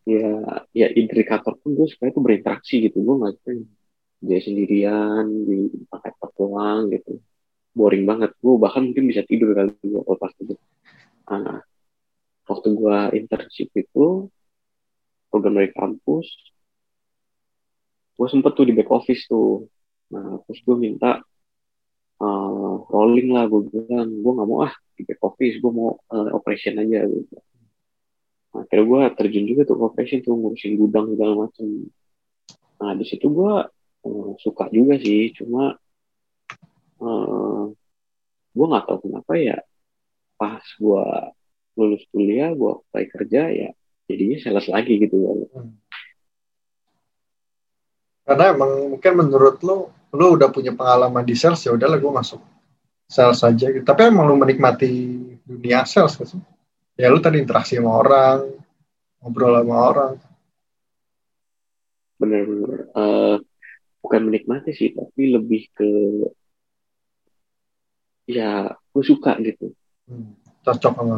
Ya 0.07 0.62
ya 0.71 0.87
indikator 0.95 1.59
pun 1.59 1.75
gue 1.75 1.91
supaya 1.91 2.15
itu 2.15 2.23
berinteraksi 2.23 2.75
gitu. 2.87 3.03
Gue 3.03 3.15
nggak 3.19 3.35
dia 4.21 4.39
sendirian 4.39 5.27
di 5.49 5.73
pakai 5.89 6.12
doang 6.37 6.93
gitu 6.93 7.19
boring 7.77 8.05
banget. 8.07 8.31
Gue 8.43 8.55
bahkan 8.59 8.87
mungkin 8.87 9.05
bisa 9.11 9.23
tidur 9.27 9.55
kali 9.55 9.73
gue 9.81 10.00
kalau 10.03 10.19
pas 10.19 10.33
itu 10.39 10.55
nah, 11.31 11.62
waktu 12.50 12.69
gue 12.75 12.97
internship 13.19 13.69
itu 13.75 14.27
program 15.31 15.55
dari 15.59 15.71
kampus 15.71 16.27
gue 18.21 18.29
sempet 18.29 18.53
tuh 18.53 18.69
di 18.69 18.77
back 18.77 18.91
office 18.93 19.25
tuh. 19.25 19.65
Nah 20.12 20.43
terus 20.45 20.61
gue 20.61 20.77
minta 20.77 21.25
uh, 22.21 22.75
rolling 22.93 23.33
lah 23.33 23.49
gue 23.49 23.65
bilang 23.73 24.09
gue 24.12 24.33
nggak 24.37 24.49
mau 24.49 24.69
ah 24.69 24.75
di 24.95 25.03
back 25.09 25.21
office 25.25 25.57
gue 25.59 25.73
mau 25.73 25.97
uh, 26.12 26.31
operation 26.37 26.77
aja 26.77 27.09
gitu 27.09 27.37
nah, 28.53 28.61
akhirnya 28.62 28.85
gue 28.85 29.00
terjun 29.17 29.45
juga 29.49 29.62
tuh 29.65 29.77
operation 29.81 30.21
tuh 30.21 30.35
ngurusin 30.37 30.75
gudang 30.75 31.07
segala 31.15 31.47
macem. 31.47 31.87
Nah 32.83 32.93
di 32.99 33.05
situ 33.09 33.27
gue 33.31 33.55
uh, 34.05 34.31
suka 34.43 34.69
juga 34.69 35.00
sih 35.00 35.33
cuma 35.33 35.79
uh, 37.00 37.73
gue 38.50 38.66
nggak 38.66 38.85
tahu 38.87 38.99
kenapa 39.09 39.33
ya 39.38 39.59
pas 40.40 40.64
gue 40.64 41.07
lulus 41.76 42.02
kuliah 42.11 42.50
gue 42.52 42.71
apply 42.80 43.04
kerja 43.09 43.42
ya 43.49 43.71
jadinya 44.11 44.37
sales 44.42 44.66
lagi 44.66 44.99
gitu 44.99 45.16
hmm. 45.16 45.71
karena 48.26 48.45
emang 48.52 48.97
mungkin 48.97 49.12
menurut 49.16 49.62
lo 49.62 49.95
lo 50.11 50.26
udah 50.35 50.50
punya 50.50 50.75
pengalaman 50.75 51.23
di 51.23 51.38
sales 51.38 51.62
ya 51.62 51.76
udahlah 51.76 51.99
gue 52.02 52.12
masuk 52.12 52.42
sales 53.07 53.38
saja 53.38 53.71
gitu. 53.71 53.87
tapi 53.87 54.11
emang 54.11 54.26
lo 54.26 54.35
menikmati 54.38 54.90
dunia 55.47 55.87
sales 55.87 56.19
kan 56.19 56.26
sih 56.26 56.42
ya 56.99 57.07
lo 57.09 57.23
tadi 57.23 57.38
interaksi 57.38 57.78
sama 57.78 58.02
orang 58.02 58.38
ngobrol 59.23 59.54
sama 59.62 59.76
orang 59.78 60.14
bener-bener 62.21 62.90
uh, 62.92 63.37
bukan 64.02 64.21
menikmati 64.28 64.76
sih 64.76 64.92
tapi 64.92 65.33
lebih 65.33 65.71
ke 65.73 65.88
ya 68.30 68.70
gue 68.70 69.04
suka 69.04 69.37
gitu 69.42 69.75
hmm, 70.06 70.38
cocok 70.62 70.94
sama 70.94 71.16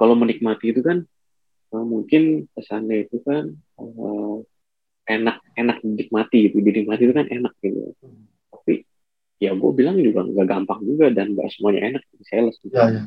kalau 0.00 0.14
menikmati 0.16 0.72
itu 0.72 0.80
kan 0.80 1.04
uh, 1.76 1.84
mungkin 1.84 2.48
kesannya 2.56 3.04
itu 3.08 3.20
kan 3.20 3.52
uh, 3.76 4.40
enak 5.08 5.42
enak 5.58 5.76
dinikmati 5.84 6.48
gitu 6.48 6.62
dinikmati 6.62 7.02
itu 7.04 7.14
kan 7.14 7.26
enak 7.28 7.52
gitu 7.60 7.92
hmm. 8.00 8.24
tapi 8.52 8.74
ya 9.40 9.52
gue 9.56 9.70
bilang 9.72 9.96
juga 10.00 10.24
nggak 10.24 10.46
gampang 10.46 10.80
juga 10.84 11.12
dan 11.12 11.32
gak 11.32 11.48
semuanya 11.52 11.96
enak 11.96 12.02
di 12.12 12.24
sales 12.28 12.56
gitu. 12.60 12.76
ya, 12.76 12.86
ya. 12.88 13.02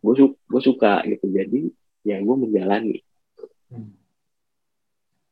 gue 0.00 0.14
su 0.16 0.24
gue 0.36 0.60
suka 0.62 1.04
gitu 1.08 1.26
jadi 1.28 1.60
ya 2.04 2.16
gue 2.20 2.36
menjalani 2.36 2.96
hmm. 3.72 3.90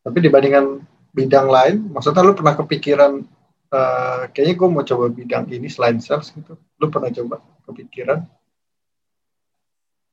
tapi 0.05 0.19
dibandingkan 0.25 0.85
bidang 1.13 1.49
lain 1.49 1.77
maksudnya 1.93 2.21
lu 2.25 2.37
pernah 2.37 2.55
kepikiran 2.57 3.25
uh, 3.73 4.29
kayaknya 4.33 4.55
gue 4.57 4.69
mau 4.69 4.85
coba 4.85 5.07
bidang 5.13 5.47
ini 5.53 5.69
selain 5.71 5.99
sales 5.99 6.31
gitu. 6.33 6.57
Lu 6.79 6.87
pernah 6.93 7.11
coba 7.13 7.41
kepikiran? 7.69 8.25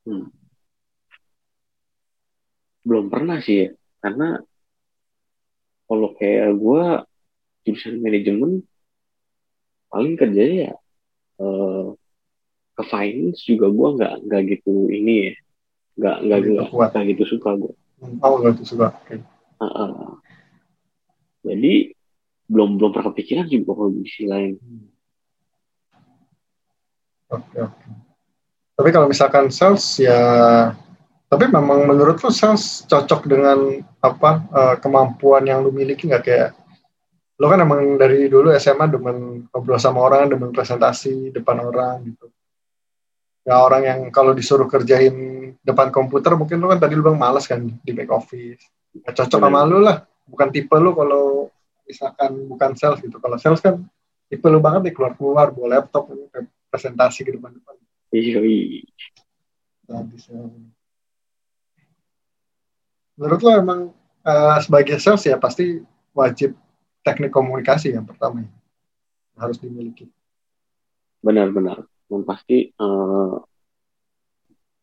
Hmm. 0.05 0.29
Belum 2.85 3.09
pernah 3.09 3.41
sih 3.41 3.65
ya. 3.65 3.69
Karena 4.03 4.37
kalau 5.85 6.13
kayak 6.17 6.53
gue 6.57 6.83
jurusan 7.65 8.01
manajemen 8.01 8.61
paling 9.89 10.13
kerjanya 10.17 10.69
ya 10.69 10.75
uh, 11.41 11.93
ke 12.77 12.83
finance 12.85 13.41
juga 13.47 13.69
gue 13.73 13.87
nggak 13.97 14.13
nggak 14.27 14.41
gitu 14.53 14.89
ini 14.91 15.13
ya 15.29 15.33
nggak 15.95 16.17
nggak 16.25 16.39
nggak 16.69 17.05
gitu 17.15 17.23
suka 17.37 17.57
gue 17.57 17.73
Oh, 18.21 18.37
nggak 18.39 18.59
itu 18.59 18.75
suka. 18.75 18.91
Okay. 19.05 19.23
Uh, 19.61 19.65
uh. 19.65 20.09
Jadi 21.45 21.95
belum 22.45 22.77
belum 22.77 22.89
pernah 22.93 23.09
kepikiran 23.11 23.49
sih 23.49 23.61
sisi 24.05 24.23
lain. 24.29 24.55
Oke 27.33 27.57
oke. 27.57 27.87
Tapi 28.75 28.89
kalau 28.91 29.07
misalkan 29.07 29.47
sales 29.49 29.97
ya, 29.97 30.19
tapi 31.31 31.47
memang 31.47 31.87
menurut 31.87 32.19
lo 32.19 32.29
sales 32.29 32.83
cocok 32.85 33.21
dengan 33.25 33.81
apa 34.03 34.31
uh, 34.51 34.75
kemampuan 34.77 35.47
yang 35.47 35.63
lo 35.63 35.71
miliki 35.71 36.11
nggak 36.11 36.23
kayak 36.23 36.49
lo 37.39 37.51
kan 37.51 37.63
emang 37.63 37.99
dari 37.99 38.27
dulu 38.31 38.51
SMA 38.55 38.87
demen 38.91 39.47
ngobrol 39.51 39.79
sama 39.79 40.03
orang, 40.03 40.27
demen 40.27 40.51
presentasi 40.51 41.31
depan 41.31 41.63
orang 41.63 42.03
gitu. 42.03 42.27
Ya 43.47 43.61
orang 43.63 43.83
yang 43.85 43.99
kalau 44.11 44.35
disuruh 44.35 44.67
kerjain 44.67 45.35
depan 45.65 45.89
komputer 45.89 46.35
mungkin 46.37 46.61
lo 46.61 46.69
kan 46.69 46.79
tadi 46.79 46.93
lo 46.93 47.03
bilang 47.09 47.19
males 47.19 47.47
kan 47.47 47.63
di 47.63 47.91
back 47.95 48.11
office. 48.11 48.61
Ya, 48.95 49.11
cocok 49.11 49.39
sama 49.39 49.63
lo 49.67 49.81
lah, 49.81 50.03
bukan 50.27 50.51
tipe 50.51 50.75
lo 50.77 50.91
kalau 50.95 51.23
misalkan 51.85 52.49
bukan 52.49 52.73
sales 52.73 52.99
gitu. 52.99 53.17
Kalau 53.21 53.37
sales 53.37 53.61
kan 53.61 53.85
tipe 54.27 54.45
lu 54.49 54.59
banget 54.59 54.89
nih 54.89 54.93
keluar-keluar 54.93 55.53
bawa 55.53 55.79
laptop 55.79 56.09
presentasi 56.73 57.23
ke 57.23 57.31
depan-depan. 57.37 57.75
Iya. 58.11 58.41
Nah, 59.85 60.01
Menurut 63.15 63.39
lo 63.47 63.51
emang 63.55 63.81
uh, 64.27 64.59
sebagai 64.59 64.99
sales 64.99 65.23
ya 65.23 65.39
pasti 65.39 65.79
wajib 66.11 66.51
teknik 67.05 67.31
komunikasi 67.31 67.95
yang 67.95 68.03
pertama 68.03 68.43
ya, 68.43 68.51
harus 69.39 69.55
dimiliki. 69.61 70.09
Benar-benar, 71.23 71.87
yang 72.11 72.27
pasti 72.27 72.75
uh, 72.75 73.39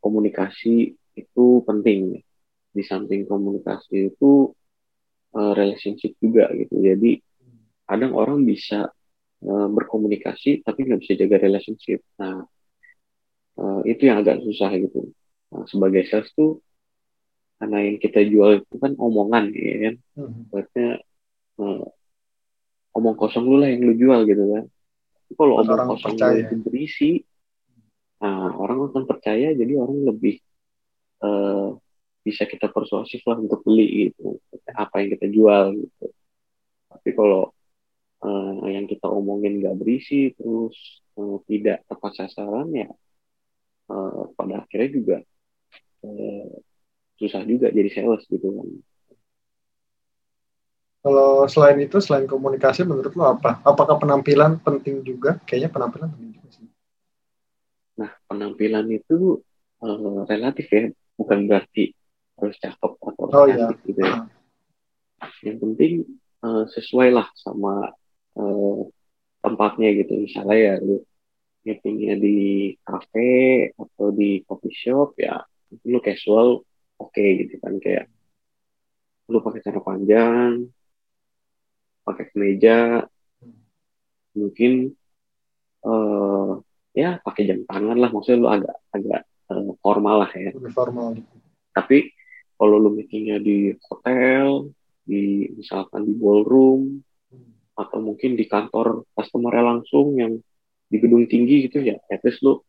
komunikasi 0.00 0.96
itu 1.18 1.46
penting. 1.68 2.24
Di 2.72 2.80
samping 2.80 3.28
komunikasi 3.28 4.16
itu 4.16 4.48
uh, 5.36 5.52
relationship 5.56 6.16
juga 6.20 6.48
gitu. 6.54 6.74
Jadi 6.80 7.20
kadang 7.88 8.12
orang 8.16 8.44
bisa 8.44 8.88
uh, 9.44 9.68
berkomunikasi 9.68 10.64
tapi 10.64 10.88
nggak 10.88 11.00
bisa 11.02 11.14
jaga 11.18 11.36
relationship. 11.42 12.00
Nah 12.20 12.46
uh, 13.58 13.80
itu 13.84 14.08
yang 14.08 14.22
agak 14.22 14.40
susah 14.44 14.70
gitu. 14.78 15.12
Nah, 15.52 15.68
sebagai 15.68 16.08
sales 16.08 16.32
tuh 16.32 16.64
karena 17.60 17.78
yang 17.78 17.96
kita 18.02 18.20
jual 18.26 18.64
itu 18.64 18.76
kan 18.80 18.92
omongan 18.96 19.52
ya 19.54 19.76
kan. 19.90 19.94
Hmm. 20.18 20.42
Berarti 20.50 20.82
uh, 21.60 21.84
omong 22.96 23.16
kosong 23.16 23.44
lu 23.48 23.56
lah 23.60 23.68
yang 23.70 23.82
lu 23.84 23.94
jual 23.96 24.24
gitu 24.28 24.44
kan. 24.56 24.64
Kalau 25.32 25.54
omong 25.60 25.96
kosong 25.96 26.16
lu 26.16 26.32
itu 26.40 26.54
berisi, 26.60 27.10
nah 28.20 28.52
orang 28.56 28.92
akan 28.92 29.04
percaya 29.08 29.54
jadi 29.56 29.72
orang 29.80 29.98
lebih 30.06 30.38
uh, 31.24 31.78
bisa 32.22 32.46
kita 32.46 32.70
persuasif 32.70 33.20
lah 33.26 33.38
untuk 33.38 33.60
beli 33.66 34.10
gitu. 34.10 34.38
Apa 34.72 35.02
yang 35.02 35.18
kita 35.18 35.26
jual 35.28 35.76
gitu. 35.78 36.06
Tapi 36.90 37.10
kalau 37.18 37.50
uh, 38.22 38.66
yang 38.70 38.86
kita 38.86 39.06
omongin 39.10 39.58
nggak 39.58 39.76
berisi 39.76 40.32
terus 40.38 41.02
uh, 41.18 41.42
tidak 41.50 41.82
tepat 41.90 42.12
sasaran 42.24 42.70
ya 42.72 42.88
uh, 43.90 44.30
pada 44.38 44.62
akhirnya 44.62 44.90
juga 44.94 45.16
uh, 46.06 46.50
susah 47.18 47.42
juga 47.44 47.70
jadi 47.70 47.90
sales 47.90 48.22
gitu 48.30 48.48
kan. 48.48 48.68
Kalau 51.02 51.50
selain 51.50 51.82
itu 51.82 51.98
selain 51.98 52.30
komunikasi 52.30 52.86
menurut 52.86 53.10
lo 53.18 53.34
apa? 53.34 53.58
Apakah 53.66 53.98
penampilan 53.98 54.62
penting 54.62 55.02
juga? 55.02 55.34
Kayaknya 55.42 55.70
penampilan 55.74 56.08
penting 56.14 56.30
juga 56.38 56.48
sih. 56.54 56.66
Nah 57.98 58.10
penampilan 58.30 58.86
itu 58.86 59.42
uh, 59.82 60.22
relatif 60.30 60.66
ya. 60.70 60.94
Bukan 61.18 61.50
berarti 61.50 61.90
harus 62.42 62.58
cakep 62.58 62.92
atau 62.98 63.24
oh, 63.30 63.46
iya. 63.46 63.70
gitu 63.86 64.00
ya. 64.02 64.26
Yang 65.46 65.58
penting 65.62 65.92
uh, 66.42 66.64
sesuai 66.66 67.08
lah 67.14 67.26
sama 67.38 67.94
uh, 68.38 68.80
tempatnya 69.42 69.94
gitu. 69.94 70.26
Misalnya 70.26 70.58
ya 70.58 70.74
lu 70.82 71.02
meetingnya 71.62 72.18
di 72.18 72.74
cafe 72.82 73.70
atau 73.78 74.10
di 74.10 74.42
coffee 74.42 74.74
shop 74.74 75.14
ya 75.14 75.38
lu 75.86 76.02
casual 76.02 76.66
oke 76.98 77.14
okay, 77.14 77.46
gitu 77.46 77.62
kan 77.62 77.78
kayak 77.78 78.10
lu 79.30 79.38
pakai 79.38 79.62
celana 79.62 79.80
panjang 79.80 80.52
pakai 82.02 82.24
kemeja 82.34 83.06
mungkin 84.34 84.90
uh, 85.86 86.58
ya 86.92 87.22
pakai 87.22 87.42
jam 87.46 87.62
tangan 87.64 87.96
lah 87.96 88.10
maksudnya 88.10 88.42
lu 88.42 88.48
agak 88.50 88.76
agak 88.90 89.22
uh, 89.54 89.72
formal 89.78 90.26
lah 90.26 90.30
ya 90.34 90.50
formal 90.74 91.14
tapi 91.72 92.10
kalau 92.62 92.78
lu 92.78 92.94
meetingnya 92.94 93.42
di 93.42 93.74
hotel 93.90 94.70
di 95.02 95.50
misalkan 95.58 96.06
di 96.06 96.14
ballroom 96.14 97.02
atau 97.74 97.98
mungkin 97.98 98.38
di 98.38 98.46
kantor 98.46 99.02
customer 99.18 99.50
langsung 99.58 100.14
yang 100.14 100.38
di 100.86 100.96
gedung 101.02 101.26
tinggi 101.26 101.66
gitu 101.66 101.82
ya 101.82 101.98
at 102.06 102.22
least 102.22 102.38
lu 102.46 102.62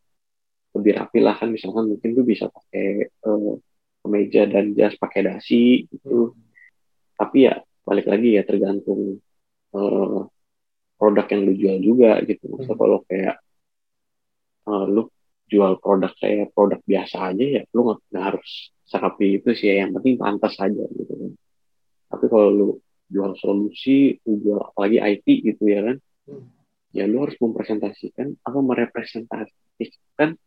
lebih 0.74 0.92
rapi 0.98 1.18
lah 1.22 1.38
kan. 1.38 1.48
Misalkan 1.54 1.86
mungkin 1.86 2.10
lu 2.12 2.26
bisa 2.26 2.50
pakai 2.50 3.08
uh, 3.24 3.54
kemeja 4.02 4.50
dan 4.50 4.74
jas 4.74 4.98
pakai 4.98 5.30
dasi 5.30 5.86
gitu. 5.88 6.34
Tapi 7.14 7.46
ya 7.46 7.62
balik 7.86 8.10
lagi 8.10 8.34
ya 8.34 8.42
tergantung 8.42 9.22
uh, 9.72 10.26
produk 10.98 11.26
yang 11.30 11.40
lu 11.46 11.54
jual 11.54 11.78
juga 11.78 12.18
gitu. 12.26 12.50
Maksudnya 12.50 12.76
kalau 12.76 12.98
kayak 13.06 13.36
uh, 14.66 14.84
lu 14.90 15.06
jual 15.50 15.76
produk 15.80 16.12
kayak 16.16 16.50
produk 16.56 16.80
biasa 16.84 17.32
aja 17.32 17.44
ya 17.60 17.62
lu 17.76 17.94
nggak 17.94 18.24
harus 18.24 18.72
serapi 18.84 19.40
itu 19.40 19.50
sih 19.56 19.68
ya 19.72 19.84
yang 19.86 19.96
penting 19.96 20.16
pantas 20.20 20.54
aja 20.60 20.84
gitu 20.88 21.12
kan 21.12 21.32
tapi 22.12 22.24
kalau 22.28 22.48
lu 22.50 22.68
jual 23.08 23.32
solusi 23.36 24.16
lu 24.24 24.40
jual 24.40 24.60
apalagi 24.60 24.98
IT 25.00 25.26
gitu 25.44 25.64
ya 25.68 25.80
kan 25.84 25.96
hmm. 26.30 26.46
ya 26.96 27.04
lu 27.04 27.24
harus 27.24 27.36
mempresentasikan 27.40 28.36
atau 28.40 28.60
merepresentasikan 28.64 30.38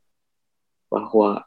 bahwa 0.87 1.43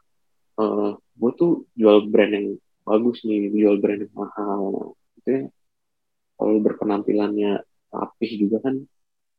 uh, 0.61 0.63
eh, 0.63 0.91
gue 0.97 1.31
tuh 1.35 1.51
jual 1.73 2.07
brand 2.07 2.31
yang 2.31 2.47
bagus 2.85 3.25
nih 3.25 3.49
jual 3.51 3.77
brand 3.81 4.05
yang 4.05 4.13
mahal 4.13 4.95
gitu 5.19 5.29
ya 5.29 5.43
kalau 6.37 6.57
berpenampilannya 6.57 7.61
rapih 7.91 8.31
juga 8.41 8.57
kan 8.65 8.75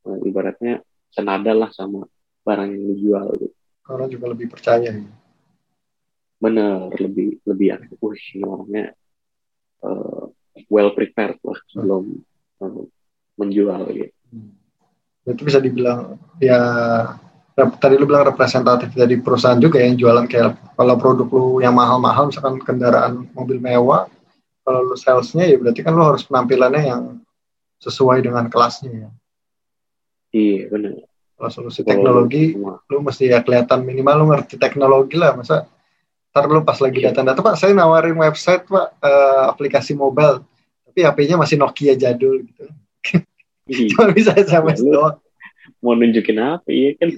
uh, 0.07 0.19
ibaratnya 0.23 0.85
senada 1.11 1.53
lah 1.53 1.71
sama 1.75 2.07
barang 2.43 2.69
yang 2.75 2.83
lu 2.87 2.95
jual 2.99 3.27
gitu. 3.39 3.57
Orang 3.91 4.09
juga 4.11 4.31
lebih 4.31 4.47
percaya 4.53 4.91
ya 4.91 5.05
bener 6.43 6.91
lebih 6.99 7.39
lebih 7.47 7.67
yang 7.71 7.83
wih 8.03 8.23
ini 8.35 8.43
orangnya 8.43 8.85
uh, 9.87 10.27
well 10.67 10.91
prepared 10.91 11.39
lah 11.47 11.59
sebelum 11.71 12.19
uh, 12.59 12.83
menjual 13.39 13.87
gitu. 13.95 14.11
Hmm. 14.35 14.51
Itu 15.23 15.47
bisa 15.47 15.63
dibilang 15.63 16.19
ya 16.43 16.59
tadi 17.55 17.95
lu 17.95 18.11
bilang 18.11 18.27
representatif 18.35 18.91
dari 18.91 19.23
perusahaan 19.23 19.63
juga 19.63 19.79
yang 19.79 19.95
jualan 19.95 20.27
kayak 20.27 20.59
kalau 20.75 20.99
produk 20.99 21.29
lu 21.31 21.47
yang 21.63 21.79
mahal-mahal 21.79 22.27
misalkan 22.27 22.59
kendaraan 22.59 23.31
mobil 23.39 23.63
mewah 23.63 24.11
kalau 24.67 24.83
lu 24.83 24.99
salesnya 24.99 25.47
ya 25.47 25.63
berarti 25.63 25.87
kan 25.87 25.95
lu 25.95 26.03
harus 26.03 26.27
penampilannya 26.27 26.83
yang 26.83 27.03
sesuai 27.79 28.19
dengan 28.19 28.51
kelasnya 28.51 28.91
ya. 28.91 29.11
Iya 30.35 30.75
benar. 30.75 31.07
Kalau 31.37 31.51
solusi 31.51 31.83
teknologi, 31.83 32.55
lu 32.61 32.99
mesti 33.03 33.27
ya 33.27 33.43
kelihatan 33.43 33.83
minimal 33.83 34.15
lu 34.23 34.27
ngerti 34.31 34.61
teknologi 34.61 35.19
lah, 35.19 35.35
masa 35.35 35.67
ntar 36.33 36.49
lu 36.49 36.65
pas 36.65 36.81
lagi 36.81 37.05
iya. 37.05 37.13
data-data 37.13 37.45
pak 37.45 37.61
saya 37.61 37.77
nawarin 37.77 38.17
website 38.17 38.65
pak 38.65 38.97
uh, 39.05 39.53
aplikasi 39.53 39.93
mobile 39.93 40.41
tapi 40.89 41.05
HP-nya 41.05 41.37
masih 41.37 41.61
Nokia 41.61 41.93
jadul 41.93 42.49
gitu. 42.49 42.65
Iya. 43.69 43.89
cuma 43.93 44.13
bisa 44.17 44.33
SMS 44.37 44.81
ya, 44.81 44.93
doang. 44.97 45.17
mau 45.85 45.93
nunjukin 45.93 46.41
apa? 46.41 46.69
Ya 46.73 46.97
kan. 46.97 47.09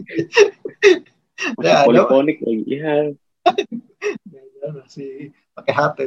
Masih 1.58 1.70
ya, 1.70 1.86
polifonik 1.86 2.38
lagi 2.42 2.64
ya 2.74 2.94
masih 4.72 5.30
pakai 5.56 5.74
HT 5.74 5.98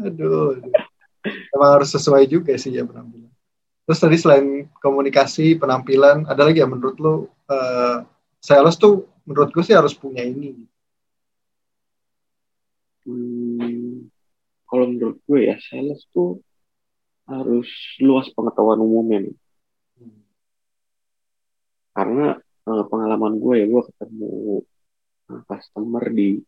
aduh, 0.00 0.58
aduh. 0.58 0.84
Emang 1.54 1.70
harus 1.80 1.90
sesuai 1.94 2.26
juga 2.30 2.54
sih 2.58 2.74
ya 2.74 2.82
penampilan 2.86 3.21
terus 3.82 3.98
tadi 3.98 4.16
selain 4.18 4.70
komunikasi 4.78 5.58
penampilan 5.58 6.24
ada 6.30 6.46
lagi 6.46 6.62
ya 6.62 6.68
menurut 6.70 6.96
lo 7.02 7.14
uh, 7.50 8.06
sales 8.38 8.78
tuh 8.78 9.06
menurut 9.26 9.50
gue 9.54 9.62
sih 9.62 9.74
harus 9.74 9.94
punya 9.94 10.26
ini. 10.26 10.54
Hmm, 13.02 14.06
kalau 14.66 14.86
menurut 14.86 15.18
gue 15.26 15.50
ya 15.50 15.56
sales 15.58 16.06
tuh 16.14 16.38
harus 17.26 17.68
luas 18.02 18.30
pengetahuan 18.34 18.82
umumnya 18.82 19.30
nih. 19.30 19.36
Hmm. 19.98 20.22
Karena 21.94 22.26
uh, 22.66 22.84
pengalaman 22.86 23.38
gue 23.38 23.54
ya 23.62 23.66
gue 23.66 23.82
ketemu 23.90 24.30
uh, 25.30 25.42
customer 25.46 26.04
di 26.10 26.38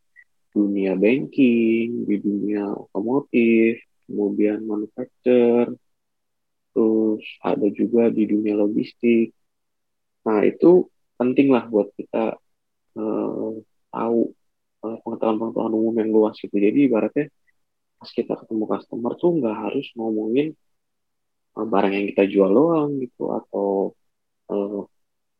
dunia 0.54 0.94
banking, 0.94 2.06
di 2.06 2.16
dunia 2.22 2.70
otomotif, 2.70 3.82
kemudian 4.06 4.62
manufacture, 4.62 5.74
terus 6.74 7.24
ada 7.40 7.66
juga 7.70 8.10
di 8.10 8.22
dunia 8.26 8.54
logistik. 8.58 9.30
Nah 10.26 10.42
itu 10.42 10.90
penting 11.18 11.48
lah 11.54 11.64
buat 11.70 11.88
kita 11.94 12.36
uh, 12.98 13.50
tahu 13.94 14.18
uh, 14.84 14.96
pengetahuan-pengetahuan 15.06 15.74
umum 15.78 15.94
yang 16.02 16.10
luas 16.10 16.34
gitu. 16.42 16.56
Jadi 16.58 16.78
ibaratnya 16.90 17.26
pas 17.98 18.10
kita 18.10 18.34
ketemu 18.40 18.64
customer 18.68 19.12
tuh 19.22 19.30
nggak 19.38 19.56
harus 19.64 19.86
ngomongin 19.96 20.46
uh, 21.56 21.66
barang 21.72 21.92
yang 21.94 22.06
kita 22.10 22.22
jual 22.32 22.50
doang 22.50 22.90
gitu 23.02 23.22
atau 23.38 23.68
uh, 24.50 24.82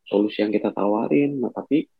solusi 0.07 0.39
yang 0.45 0.53
kita 0.55 0.71
tawarin. 0.71 1.43
Nah 1.43 1.51
tapi 1.51 1.91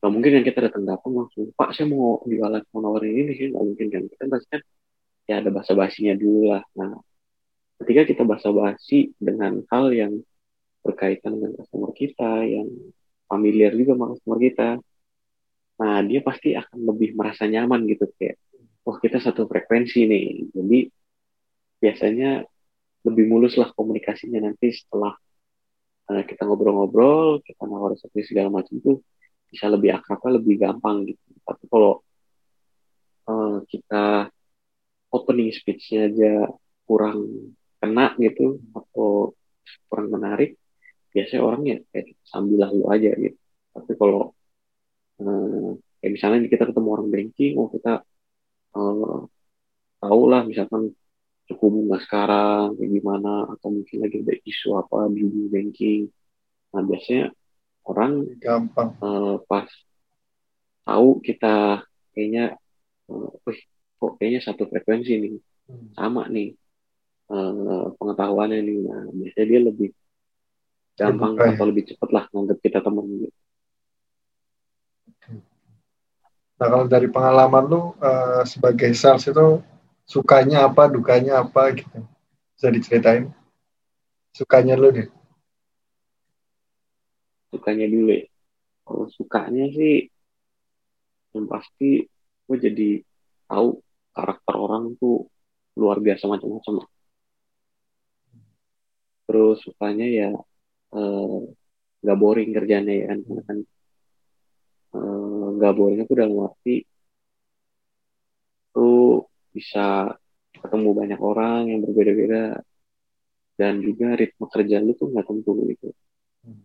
nggak 0.00 0.12
mungkin 0.14 0.32
yang 0.40 0.46
kita 0.48 0.60
datang 0.64 0.84
datang 0.88 1.12
langsung 1.12 1.52
pak 1.52 1.76
saya 1.76 1.86
mau 1.92 2.24
jualan 2.24 2.64
mau 2.72 2.80
nawarin 2.80 3.12
ini 3.20 3.32
sih 3.36 3.46
nggak 3.52 3.64
mungkin 3.68 3.86
kan? 3.92 4.02
Kita 4.08 4.24
pasti 4.32 4.48
kan 4.56 4.62
ya 5.28 5.34
ada 5.44 5.50
bahasa 5.52 5.72
basinya 5.76 6.14
dulu 6.16 6.40
lah. 6.50 6.62
Nah 6.78 7.09
ketika 7.80 8.02
kita 8.04 8.22
bahasa 8.28 8.52
basi 8.52 9.12
dengan 9.16 9.64
hal 9.72 9.90
yang 9.92 10.12
berkaitan 10.84 11.36
dengan 11.36 11.52
customer 11.60 11.92
kita 11.96 12.44
yang 12.44 12.68
familiar 13.28 13.72
juga 13.76 13.96
sama 13.96 14.06
customer 14.16 14.38
kita 14.40 14.68
nah 15.80 16.04
dia 16.04 16.20
pasti 16.20 16.52
akan 16.52 16.78
lebih 16.92 17.16
merasa 17.16 17.48
nyaman 17.48 17.88
gitu 17.88 18.04
kayak 18.20 18.36
oh 18.84 18.96
kita 18.98 19.20
satu 19.20 19.44
frekuensi 19.44 20.08
nih. 20.08 20.26
Jadi 20.52 20.78
biasanya 21.80 22.44
lebih 23.06 23.24
mulus 23.28 23.56
lah 23.56 23.72
komunikasinya 23.72 24.44
nanti 24.44 24.72
setelah 24.76 25.16
uh, 26.12 26.22
kita 26.24 26.44
ngobrol-ngobrol 26.44 27.40
kita 27.40 27.64
nawar 27.64 27.96
seperti 27.96 28.34
segala 28.36 28.60
macam 28.60 28.76
itu 28.76 29.00
bisa 29.48 29.66
lebih 29.72 29.96
akrab 29.96 30.20
lebih 30.36 30.60
gampang 30.60 31.08
gitu. 31.08 31.22
Tapi 31.44 31.64
kalau 31.70 32.04
uh, 33.28 33.64
kita 33.66 34.28
opening 35.10 35.50
speech-nya 35.50 36.10
aja 36.12 36.32
kurang 36.84 37.50
kena 37.80 38.14
gitu 38.20 38.60
atau 38.76 39.32
kurang 39.88 40.08
menarik 40.12 40.60
biasanya 41.10 41.42
orang 41.42 41.62
ya 41.66 41.76
kayak 41.90 42.06
sambil 42.22 42.58
lalu 42.68 42.82
aja 42.92 43.10
gitu. 43.18 43.38
Tapi 43.74 43.92
kalau 43.98 44.36
uh, 45.22 45.70
kayak 45.98 46.12
misalnya 46.14 46.46
kita 46.46 46.64
ketemu 46.70 46.88
orang 46.94 47.08
banking 47.10 47.52
oh 47.58 47.68
kita 47.72 48.04
uh, 48.78 49.20
tahu 50.00 50.22
lah 50.30 50.42
misalkan 50.46 50.94
suku 51.50 51.66
bunga 51.66 51.98
sekarang 51.98 52.78
kayak 52.78 52.90
gimana 52.94 53.50
atau 53.50 53.68
mungkin 53.74 53.96
lagi 54.06 54.22
ada 54.22 54.34
isu 54.46 54.68
apa 54.78 55.10
di 55.10 55.26
banking. 55.50 56.00
Nah 56.70 56.82
biasanya 56.86 57.34
orang 57.90 58.12
gampang. 58.38 58.94
uh, 59.02 59.42
pas 59.50 59.66
tahu 60.86 61.18
kita 61.26 61.82
kayaknya 62.14 62.54
uh, 63.10 63.30
kok 64.00 64.16
kayaknya 64.16 64.40
satu 64.46 64.70
frekuensi 64.70 65.12
nih 65.18 65.34
hmm. 65.68 65.98
sama 65.98 66.30
nih 66.30 66.54
uh, 67.30 67.94
pengetahuannya 67.96 68.58
nih 68.60 68.78
nah 68.84 69.02
biasanya 69.14 69.46
dia 69.46 69.60
lebih 69.62 69.88
gampang 70.98 71.32
Terbuka, 71.38 71.54
atau 71.56 71.64
ya? 71.64 71.70
lebih 71.70 71.84
cepat 71.94 72.08
lah 72.12 72.24
nganggap 72.28 72.58
kita 72.60 72.78
teman 72.84 73.04
gitu. 73.08 73.28
Nah 76.60 76.66
kalau 76.68 76.84
dari 76.84 77.08
pengalaman 77.08 77.64
lu 77.72 77.82
uh, 78.04 78.44
sebagai 78.44 78.92
sales 78.92 79.24
itu 79.24 79.64
sukanya 80.04 80.68
apa, 80.68 80.92
dukanya 80.92 81.40
apa 81.40 81.72
gitu, 81.72 82.04
bisa 82.52 82.68
diceritain? 82.68 83.32
Sukanya 84.36 84.76
lu 84.76 84.92
deh. 84.92 85.08
Sukanya 87.48 87.88
dulu 87.88 88.12
ya. 88.12 88.28
Kalau 88.84 89.06
sukanya 89.08 89.72
sih 89.72 90.12
yang 91.32 91.46
pasti 91.48 92.04
gue 92.44 92.56
jadi 92.58 92.90
tahu 93.48 93.80
karakter 94.12 94.54
orang 94.58 94.98
tuh 95.00 95.32
luar 95.80 95.96
biasa 96.02 96.28
macam-macam. 96.28 96.84
Terus 99.30 99.62
sukanya 99.62 100.06
ya 100.10 100.28
Eh, 100.90 101.38
nggak 102.02 102.16
uh, 102.18 102.20
boring 102.22 102.50
kerjanya 102.56 102.92
ya 103.00 103.04
kan. 103.10 103.18
Kan 103.46 103.58
eh, 104.98 105.46
nggak 105.56 105.72
uh, 105.74 105.76
boring 105.78 106.00
itu 106.02 106.14
dalam 106.18 106.34
arti 106.46 106.74
tuh 108.74 109.26
bisa 109.54 110.14
ketemu 110.62 110.90
banyak 111.00 111.20
orang 111.22 111.70
yang 111.70 111.80
berbeda-beda. 111.86 112.58
Dan 113.54 113.84
juga 113.86 114.16
ritme 114.18 114.46
kerja 114.50 114.76
lu 114.82 114.92
tuh 114.98 115.06
nggak 115.12 115.26
tentu 115.30 115.52
gitu. 115.70 115.88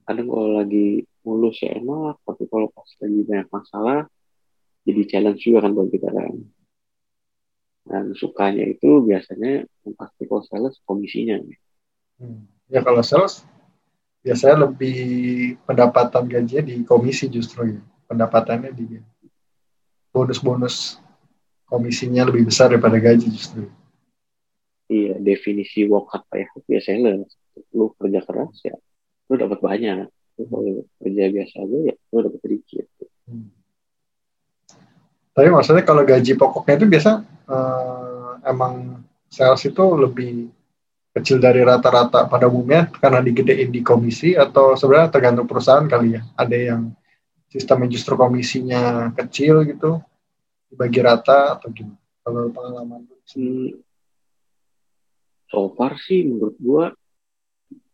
Kadang 0.07 0.27
kalau 0.31 0.49
lagi 0.57 1.03
mulus 1.27 1.59
ya 1.61 1.75
enak 1.75 2.15
tapi 2.23 2.43
kalau 2.47 2.71
pas 2.71 2.87
lagi 3.03 3.19
banyak 3.27 3.49
masalah 3.51 3.99
jadi 4.87 5.01
challenge 5.09 5.41
juga 5.43 5.67
kan 5.67 5.71
buat 5.75 5.89
kita 5.93 6.09
kan. 6.09 6.33
Dan 7.85 8.05
sukanya 8.17 8.65
itu 8.65 9.05
biasanya 9.05 9.67
yang 9.85 9.93
pasti 9.99 10.23
kalau 10.25 10.41
sales 10.47 10.79
komisinya. 10.87 11.37
Hmm. 12.17 12.54
Ya 12.69 12.81
kalau 12.81 13.01
sales 13.05 13.45
biasanya 14.25 14.65
lebih 14.65 14.97
pendapatan 15.69 16.25
gajinya 16.25 16.65
di 16.65 16.81
komisi 16.81 17.29
justru 17.29 17.77
ya. 17.77 17.81
Pendapatannya 18.05 18.69
di 18.73 19.01
bonus-bonus 20.13 21.01
komisinya 21.65 22.25
lebih 22.29 22.49
besar 22.49 22.69
daripada 22.73 22.97
gaji 22.97 23.27
justru. 23.29 23.69
Iya 24.85 25.17
definisi 25.17 25.89
work 25.89 26.13
hard 26.13 26.25
pay 26.29 26.45
hard 26.45 26.63
biasanya 26.69 27.25
lu 27.73 27.89
kerja 27.97 28.21
keras 28.21 28.53
ya 28.61 28.77
lu 29.29 29.33
dapat 29.37 29.59
banyak. 29.61 30.09
Lu 30.37 30.43
kalau 30.49 30.85
kerja 31.01 31.23
biasa 31.33 31.55
aja 31.65 31.77
ya 31.93 31.95
lu 32.13 32.17
dapat 32.21 32.39
sedikit. 32.41 32.85
Hmm. 33.25 33.49
tapi 35.33 35.49
maksudnya 35.49 35.81
kalau 35.81 36.05
gaji 36.05 36.37
pokoknya 36.37 36.77
itu 36.77 36.85
biasa 36.85 37.25
uh, 37.49 38.37
emang 38.45 39.01
sales 39.33 39.65
itu 39.65 39.81
lebih 39.97 40.53
kecil 41.15 41.39
dari 41.39 41.63
rata-rata 41.63 42.27
pada 42.27 42.51
umumnya 42.51 42.91
karena 42.91 43.23
digedein 43.23 43.71
di 43.71 43.79
komisi 43.79 44.35
atau 44.35 44.75
sebenarnya 44.75 45.15
tergantung 45.15 45.47
perusahaan 45.47 45.87
kali 45.87 46.19
ya. 46.19 46.21
Ada 46.35 46.57
yang 46.59 46.81
sistemnya 47.47 47.87
justru 47.87 48.19
komisinya 48.19 49.15
kecil 49.15 49.63
gitu 49.63 50.03
dibagi 50.67 50.99
rata 50.99 51.55
atau 51.55 51.71
gimana? 51.71 51.95
Kalau 52.25 52.51
pengalaman 52.51 53.01
hmm, 53.07 53.79
so 55.47 55.71
far 55.79 55.95
sih 56.03 56.27
menurut 56.27 56.57
gua 56.59 56.85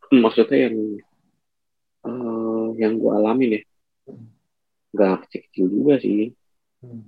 maksudnya 0.10 0.72
yang 0.72 0.78
uh, 2.08 2.74
yang 2.82 2.98
gua 2.98 3.22
alami 3.22 3.60
nih 3.60 3.64
nggak 4.98 5.30
kecil-kecil 5.30 5.66
juga 5.70 5.94
sih. 6.02 6.34
Hmm. 6.82 7.06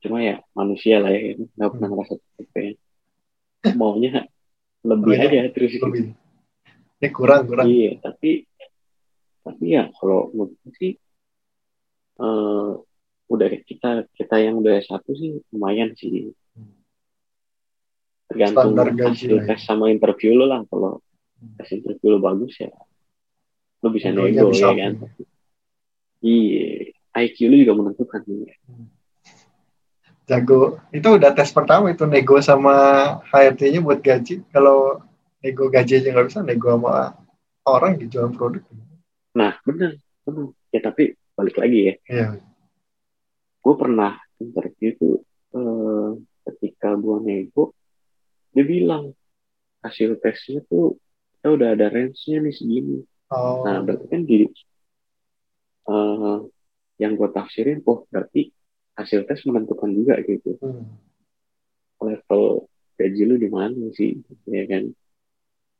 cuma 0.00 0.24
ya 0.24 0.40
manusia 0.56 0.96
lah 1.04 1.12
ya 1.12 1.36
nggak 1.36 1.70
pernah 1.76 1.88
hmm. 1.92 1.96
ngerasa 2.00 2.14
capek 2.16 2.80
maunya 3.76 4.24
lebih 4.86 5.14
aja 5.18 5.50
terus 5.50 5.74
lebih. 5.76 6.14
Ya 7.02 7.08
kurang 7.10 7.50
kurang. 7.50 7.66
Iya 7.66 7.98
tapi 8.00 8.46
tapi 9.42 9.64
ya 9.66 9.90
kalau 9.98 10.30
menurut 10.34 10.58
sih 10.78 10.98
uh, 12.22 12.78
udah 13.26 13.48
kita 13.66 14.06
kita 14.14 14.36
yang 14.38 14.62
udah 14.62 14.78
satu 14.80 15.12
sih 15.18 15.42
lumayan 15.50 15.92
sih. 15.98 16.30
Tergantung 18.26 18.74
hasil 18.74 19.46
tes 19.46 19.60
ya. 19.62 19.66
sama 19.66 19.90
interview 19.90 20.34
lo 20.34 20.50
lah 20.50 20.62
kalau 20.66 20.98
hmm. 21.38 21.62
tes 21.62 21.70
interview 21.78 22.16
lo 22.16 22.18
bagus 22.18 22.58
ya 22.58 22.70
lo 23.84 23.88
bisa 23.92 24.10
nego 24.10 24.50
ya 24.54 24.72
kan. 24.72 24.92
Iya, 26.24 26.90
IQ 27.12 27.36
lu 27.52 27.56
juga 27.60 27.76
menentukan. 27.76 28.24
Ya. 28.24 28.56
Hmm 28.66 28.95
jago. 30.26 30.82
Itu 30.90 31.16
udah 31.16 31.32
tes 31.32 31.54
pertama 31.54 31.90
itu 31.94 32.04
nego 32.04 32.36
sama 32.42 32.74
HRD-nya 33.30 33.80
buat 33.80 34.02
gaji. 34.02 34.42
Kalau 34.50 35.00
nego 35.40 35.70
gaji 35.70 36.02
aja 36.02 36.08
nggak 36.10 36.26
bisa 36.28 36.40
nego 36.42 36.74
sama 36.74 37.14
orang 37.66 37.98
di 37.98 38.10
jualan 38.10 38.34
produk. 38.34 38.62
Nah 39.38 39.54
benar 39.62 39.94
benar 40.26 40.50
ya 40.74 40.80
tapi 40.82 41.14
balik 41.38 41.56
lagi 41.56 41.78
ya. 41.78 41.94
Iya. 42.10 42.28
gue 43.66 43.74
pernah 43.74 44.14
interview 44.38 44.94
itu 44.94 45.10
eh, 45.58 46.10
ketika 46.46 46.94
gue 46.94 47.18
nego 47.18 47.74
dia 48.54 48.62
bilang 48.62 49.10
hasil 49.82 50.22
tesnya 50.22 50.62
tuh 50.70 51.02
kita 51.34 51.50
udah 51.50 51.68
ada 51.74 51.90
range-nya 51.90 52.46
nih 52.46 52.54
segini. 52.54 52.98
Oh. 53.26 53.66
nah 53.66 53.82
berarti 53.82 54.06
kan 54.06 54.22
di 54.22 54.46
uh, 55.90 56.46
yang 57.02 57.18
gue 57.18 57.28
tafsirin 57.34 57.82
oh 57.82 58.06
berarti 58.06 58.54
hasil 58.96 59.28
tes 59.28 59.44
menentukan 59.44 59.92
juga 59.92 60.18
gitu. 60.24 60.56
Hmm. 60.60 60.88
level 61.96 62.68
gaji 62.96 63.22
lu 63.24 63.36
di 63.36 63.48
mana 63.52 63.92
sih 63.92 64.16
ya 64.48 64.64
kan? 64.64 64.88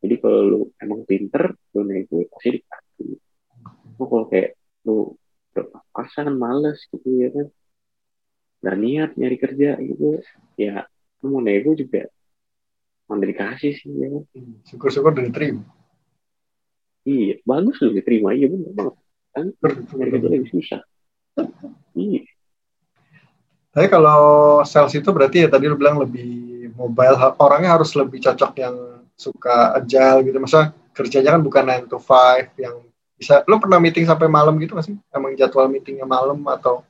Jadi 0.04 0.14
kalau 0.20 0.40
lu 0.44 0.60
emang 0.76 1.08
pinter 1.08 1.56
lu 1.72 1.82
nego 1.88 2.24
pasti 2.28 2.60
dikasih. 2.60 3.16
Hmm. 3.96 4.04
kalau 4.04 4.24
kayak 4.28 4.56
lu 4.84 5.16
berpapasan 5.56 6.36
males 6.36 6.84
gitu 6.92 7.08
ya 7.08 7.28
kan? 7.32 7.48
Nggak 8.60 8.76
niat 8.80 9.10
nyari 9.16 9.36
kerja 9.40 9.70
gitu 9.80 10.20
ya 10.60 10.84
lu 11.24 11.26
mau 11.32 11.40
nego 11.40 11.72
juga 11.72 12.08
mau 13.08 13.16
dikasih 13.16 13.72
sih 13.72 13.92
ya 13.96 14.08
kan? 14.12 14.24
Hmm, 14.36 14.54
syukur-syukur 14.68 15.16
udah 15.16 15.24
diterima. 15.24 15.64
Iya 17.06 17.40
bagus 17.48 17.80
lu 17.80 17.96
diterima 17.96 18.36
iya 18.36 18.52
bener 18.52 18.72
banget. 18.76 18.96
Kan? 19.32 19.46
Nyari 19.96 20.10
kerja 20.12 20.28
lebih 20.32 20.50
susah. 20.52 20.80
Iya 21.96 22.24
tapi 23.76 23.92
kalau 23.92 24.64
sales 24.64 24.96
itu 24.96 25.04
berarti 25.12 25.44
ya 25.44 25.48
tadi 25.52 25.68
lu 25.68 25.76
bilang 25.76 26.00
lebih 26.00 26.72
mobile, 26.72 27.16
orangnya 27.36 27.76
harus 27.76 27.92
lebih 27.92 28.24
cocok 28.24 28.52
yang 28.56 29.04
suka 29.12 29.76
agile 29.76 30.24
gitu. 30.24 30.40
Masa 30.40 30.72
kerjanya 30.96 31.36
kan 31.36 31.44
bukan 31.44 31.64
9 31.84 31.92
to 31.92 32.00
5 32.00 32.56
yang 32.56 32.80
bisa, 33.20 33.44
lu 33.44 33.60
pernah 33.60 33.76
meeting 33.76 34.08
sampai 34.08 34.32
malam 34.32 34.56
gitu 34.56 34.80
gak 34.80 34.88
sih? 34.88 34.96
Emang 35.12 35.36
jadwal 35.36 35.68
meetingnya 35.68 36.08
malam 36.08 36.40
atau 36.48 36.88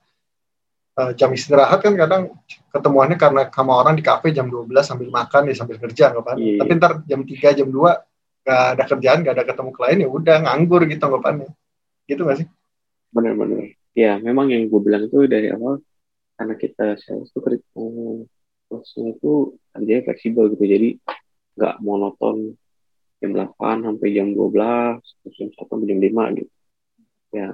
uh, 0.99 1.11
jam 1.15 1.31
istirahat 1.35 1.83
kan 1.83 1.95
kadang 1.95 2.35
ketemuannya 2.71 3.19
karena 3.19 3.43
sama 3.51 3.73
orang 3.83 3.95
di 3.99 4.03
kafe 4.03 4.31
jam 4.31 4.51
12 4.51 4.71
sambil 4.83 5.09
makan 5.11 5.43
ya 5.51 5.55
sambil 5.57 5.77
kerja 5.81 6.13
nggak 6.13 6.23
apa 6.25 6.33
yeah. 6.37 6.61
tapi 6.61 6.71
ntar 6.77 6.93
jam 7.09 7.21
3 7.25 7.59
jam 7.63 7.69
2 7.69 8.47
nggak 8.47 8.63
ada 8.77 8.85
kerjaan 8.85 9.19
nggak 9.25 9.35
ada 9.37 9.45
ketemu 9.49 9.71
klien 9.73 9.99
ya 10.05 10.09
udah 10.09 10.37
nganggur 10.45 10.81
gitu 10.89 11.03
anggapannya 11.03 11.49
gitu 12.05 12.21
nggak 12.25 12.39
sih 12.45 12.47
benar-benar 13.13 13.75
ya 13.97 14.21
memang 14.21 14.53
yang 14.53 14.69
gue 14.69 14.81
bilang 14.81 15.03
itu 15.09 15.25
dari 15.25 15.53
awal 15.53 15.81
karena 16.37 16.55
kita 16.57 16.87
sales 17.01 17.33
itu 17.33 17.41
prosesnya 18.69 19.17
itu 19.17 19.57
kerjanya 19.73 20.03
fleksibel 20.05 20.45
gitu. 20.53 20.65
Jadi 20.65 20.89
nggak 21.57 21.75
monoton 21.81 22.53
jam 23.25 23.33
8 23.33 23.87
sampai 23.87 24.09
jam 24.13 24.29
12 24.37 25.01
terus 25.01 25.35
jam 25.41 25.49
1 25.49 25.57
sampai 25.57 25.87
jam 25.89 25.99
5 26.01 26.39
gitu. 26.39 26.53
Ya 27.33 27.49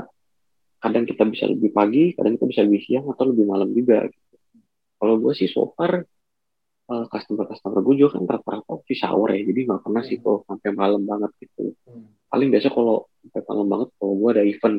kadang 0.82 1.06
kita 1.06 1.22
bisa 1.30 1.46
lebih 1.46 1.70
pagi 1.70 2.10
kadang 2.18 2.34
kita 2.34 2.46
bisa 2.50 2.62
lebih 2.66 2.82
siang 2.82 3.06
atau 3.06 3.30
lebih 3.30 3.46
malam 3.46 3.70
juga 3.70 4.02
gitu. 4.10 4.34
kalau 4.98 5.14
gue 5.22 5.30
sih 5.30 5.46
so 5.46 5.70
far 5.78 6.02
uh, 6.90 7.06
customer 7.06 7.46
customer 7.46 7.78
gue 7.86 7.94
juga 8.02 8.18
kan 8.18 8.26
rata-rata 8.26 8.66
office 8.66 9.02
hour 9.06 9.30
ya. 9.30 9.46
Jadi 9.46 9.60
nggak 9.70 9.80
pernah 9.86 10.02
sih 10.02 10.18
kalau 10.18 10.42
sampai 10.50 10.70
malam 10.74 11.02
banget 11.06 11.30
gitu. 11.38 11.74
Paling 12.26 12.48
biasa 12.50 12.68
kalau 12.74 13.06
sampai 13.22 13.42
malam 13.46 13.66
banget 13.70 13.88
kalau 13.96 14.14
gue 14.18 14.30
ada 14.34 14.42
event 14.42 14.78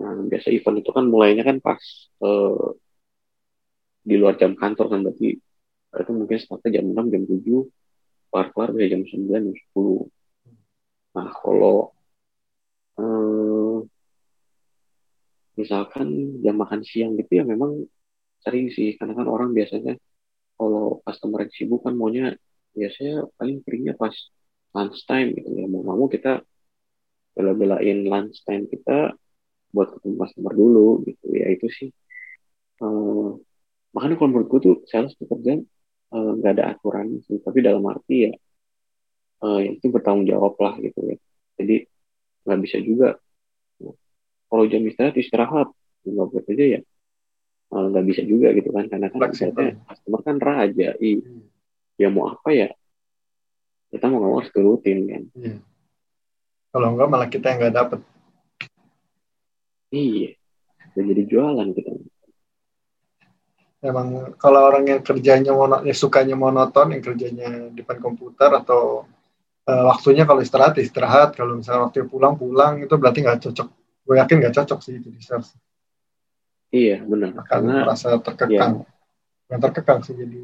nah, 0.00 0.12
biasa 0.30 0.48
event 0.52 0.76
itu 0.80 0.90
kan 0.96 1.04
mulainya 1.08 1.42
kan 1.48 1.56
pas 1.60 1.80
uh, 2.22 2.76
di 4.06 4.14
luar 4.20 4.38
jam 4.38 4.54
kantor 4.54 4.86
kan 4.92 5.00
berarti 5.02 5.28
itu 5.96 6.12
mungkin 6.12 6.38
startnya 6.38 6.70
jam 6.78 6.86
6, 6.92 7.12
jam 7.12 7.22
7 7.24 8.30
kelar-kelar 8.30 8.68
bisa 8.76 8.86
jam 8.92 9.02
9, 9.02 9.48
jam 9.48 9.56
10 9.56 11.16
nah 11.16 11.28
kalau 11.32 11.96
eh, 13.00 13.76
misalkan 15.56 16.08
jam 16.44 16.56
makan 16.60 16.84
siang 16.84 17.16
gitu 17.16 17.40
ya 17.40 17.44
memang 17.48 17.88
sering 18.44 18.68
sih 18.68 18.94
karena 19.00 19.16
kan 19.16 19.26
orang 19.26 19.56
biasanya 19.56 19.96
kalau 20.60 21.00
customer 21.04 21.48
yang 21.48 21.52
sibuk 21.56 21.80
kan 21.84 21.96
maunya 21.96 22.36
biasanya 22.76 23.24
paling 23.40 23.64
keringnya 23.64 23.96
pas 23.96 24.12
lunch 24.76 25.00
time 25.08 25.32
gitu 25.32 25.48
ya. 25.56 25.64
Mau 25.68 25.82
mau 25.84 26.08
kita 26.08 26.44
bela-belain 27.36 28.04
lunch 28.04 28.44
time 28.44 28.68
kita 28.68 29.16
buat 29.74 29.88
ketemu 29.98 30.14
customer 30.22 30.52
dulu 30.54 30.88
gitu. 31.06 31.26
Ya 31.32 31.46
itu 31.52 31.66
sih. 31.70 31.90
Uh, 32.82 33.40
makanya 33.96 34.20
kalau 34.20 34.30
menurut 34.36 34.48
gue 34.52 34.60
tuh 34.60 34.76
sales 34.84 35.16
pekerjaan 35.16 35.64
eh, 36.12 36.30
nggak 36.36 36.52
uh, 36.52 36.56
ada 36.56 36.64
aturan 36.76 37.20
sih. 37.24 37.40
Tapi 37.40 37.58
dalam 37.64 37.84
arti 37.88 38.28
ya 38.28 38.32
uh, 39.44 39.60
yang 39.60 39.76
itu 39.76 39.86
bertanggung 39.92 40.28
jawab 40.28 40.54
lah 40.60 40.74
gitu 40.80 41.00
ya. 41.04 41.16
Jadi 41.60 41.76
nggak 42.46 42.60
bisa 42.62 42.78
juga. 42.80 43.08
Kalau 44.46 44.64
jam 44.70 44.82
istirahat 44.86 45.16
istirahat. 45.18 45.68
Nggak 46.06 46.26
buat 46.30 46.46
aja 46.46 46.64
ya 46.78 46.80
eh, 47.66 47.86
nggak 47.90 48.04
uh, 48.04 48.08
bisa 48.08 48.22
juga 48.22 48.48
gitu 48.54 48.70
kan. 48.70 48.84
Karena 48.86 49.10
kan 49.10 49.30
customer 49.90 50.20
kan 50.22 50.36
raja. 50.38 50.88
I 51.02 51.18
hmm. 51.18 51.44
ya 51.98 52.08
mau 52.12 52.30
apa 52.30 52.50
ya? 52.54 52.68
Kita 53.90 54.06
mau 54.06 54.22
nggak 54.22 54.34
harus 54.38 54.50
turutin 54.54 54.98
kan. 55.10 55.24
Hmm. 55.34 55.60
kalau 56.76 56.92
enggak 56.92 57.08
malah 57.08 57.28
kita 57.32 57.46
yang 57.48 57.58
nggak 57.64 57.72
dapet 57.72 58.00
iya 59.96 60.30
jadi 60.92 61.22
jualan 61.24 61.72
kita 61.72 61.90
Emang 63.86 64.34
kalau 64.40 64.66
orang 64.66 64.88
yang 64.88 65.00
kerjanya 65.04 65.52
mono, 65.54 65.84
ya 65.86 65.94
sukanya 65.94 66.34
monoton, 66.34 66.96
yang 66.96 67.02
kerjanya 67.04 67.70
di 67.70 67.84
depan 67.84 68.02
komputer 68.02 68.50
atau 68.50 69.06
uh, 69.68 69.84
waktunya 69.92 70.26
kalau 70.26 70.40
istirahat 70.42 70.80
istirahat, 70.80 71.38
kalau 71.38 71.60
misalnya 71.60 71.86
waktu 71.86 72.08
pulang 72.08 72.34
pulang 72.34 72.82
itu 72.82 72.90
berarti 72.98 73.22
nggak 73.22 73.46
cocok. 73.46 73.68
Gue 74.02 74.16
yakin 74.18 74.36
nggak 74.42 74.54
cocok 74.58 74.78
sih 74.82 74.98
itu 74.98 75.12
di 75.12 75.22
sales. 75.22 75.54
Iya 76.74 77.04
benar. 77.06 77.36
Karena 77.46 77.86
merasa 77.86 78.16
terkekang, 78.18 78.82
iya. 78.82 78.90
nggak 79.52 79.60
terkekang 79.70 79.98
sih 80.02 80.14
jadi 80.18 80.36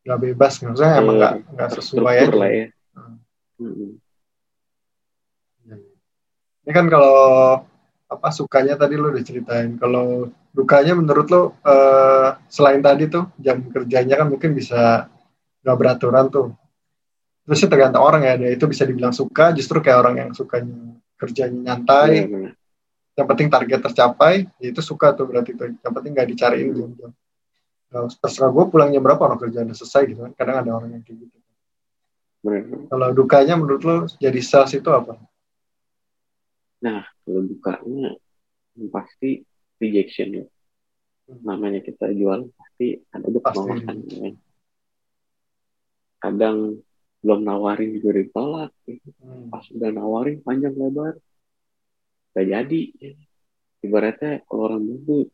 nggak 0.00 0.16
uh 0.16 0.22
bebas, 0.24 0.54
maksudnya 0.64 0.94
emang 1.04 1.16
nggak 1.20 1.34
uh, 1.36 1.50
nggak 1.52 1.70
sesuai 1.76 2.14
aja. 2.16 2.32
Lah 2.32 2.50
ya. 2.54 2.66
Hmm. 3.60 4.00
Ini 6.64 6.72
kan 6.72 6.86
kalau 6.86 7.18
apa 8.10 8.28
sukanya 8.34 8.74
tadi 8.74 8.98
lo 8.98 9.14
udah 9.14 9.22
ceritain. 9.22 9.78
Kalau 9.78 10.34
dukanya 10.50 10.98
menurut 10.98 11.30
lo 11.30 11.42
uh, 11.62 12.34
selain 12.50 12.82
tadi 12.82 13.06
tuh 13.06 13.30
jam 13.38 13.62
kerjanya 13.70 14.18
kan 14.18 14.26
mungkin 14.26 14.50
bisa 14.50 15.06
nggak 15.62 15.76
beraturan 15.78 16.26
tuh. 16.26 16.50
Terusnya 17.46 17.70
tergantung 17.70 18.04
orang 18.04 18.22
ya, 18.26 18.34
dia 18.38 18.50
itu 18.54 18.66
bisa 18.66 18.86
dibilang 18.86 19.14
suka, 19.14 19.50
justru 19.54 19.82
kayak 19.82 19.98
orang 20.02 20.14
yang 20.26 20.30
sukanya 20.34 20.98
kerjanya 21.18 21.74
nyantai. 21.74 22.26
Hmm. 22.26 22.50
Yang 23.18 23.26
penting 23.26 23.48
target 23.50 23.80
tercapai, 23.90 24.34
ya 24.62 24.66
itu 24.70 24.82
suka 24.82 25.14
tuh 25.14 25.26
berarti 25.26 25.54
tuh. 25.58 25.74
Yang 25.78 25.92
penting 25.98 26.12
nggak 26.14 26.28
dicariin 26.30 26.68
hmm. 26.70 26.78
jam-jam. 26.78 27.10
Nah, 27.90 28.06
terserah 28.06 28.54
gue 28.54 28.64
pulangnya 28.70 29.02
berapa 29.02 29.18
orang 29.18 29.38
kerjaan 29.38 29.66
udah 29.66 29.78
selesai 29.78 30.02
gitu 30.06 30.20
kan. 30.26 30.32
Kadang 30.38 30.56
ada 30.62 30.70
orang 30.70 30.90
yang 30.94 31.02
kayak 31.02 31.26
gitu. 31.26 31.36
Hmm. 32.46 32.86
Kalau 32.86 33.08
dukanya 33.12 33.54
menurut 33.58 33.82
lo 33.82 33.96
jadi 34.18 34.40
sales 34.40 34.72
itu 34.74 34.88
apa? 34.94 35.18
Nah, 36.80 37.04
kalau 37.24 37.42
dukanya 37.44 38.16
pasti 38.88 39.44
rejection 39.80 40.44
ya. 40.44 40.46
Namanya 41.44 41.84
kita 41.84 42.10
jual 42.10 42.48
pasti 42.56 42.96
ada 43.12 43.28
penolakan 43.28 43.96
ya. 44.08 44.30
Kadang 46.20 46.80
belum 47.20 47.40
nawarin 47.44 47.96
juga 48.00 48.10
ditolak. 48.16 48.72
Ya. 48.88 48.96
Hmm. 49.20 49.52
Pas 49.52 49.64
udah 49.68 49.90
nawarin 49.92 50.40
panjang 50.40 50.72
lebar, 50.76 51.20
gak 52.32 52.46
jadi. 52.48 52.82
Ya. 52.96 53.12
Ibaratnya 53.80 54.44
kalau 54.44 54.68
orang 54.68 54.84
dulu 54.84 55.28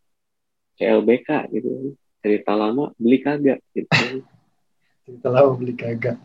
CLBK 0.79 1.51
gitu, 1.51 1.99
cerita 2.23 2.55
lama 2.55 2.95
beli 2.99 3.19
kagak 3.23 3.59
gitu. 3.75 3.91
cerita 5.07 5.29
lama 5.31 5.55
beli 5.59 5.75
kagak. 5.75 6.19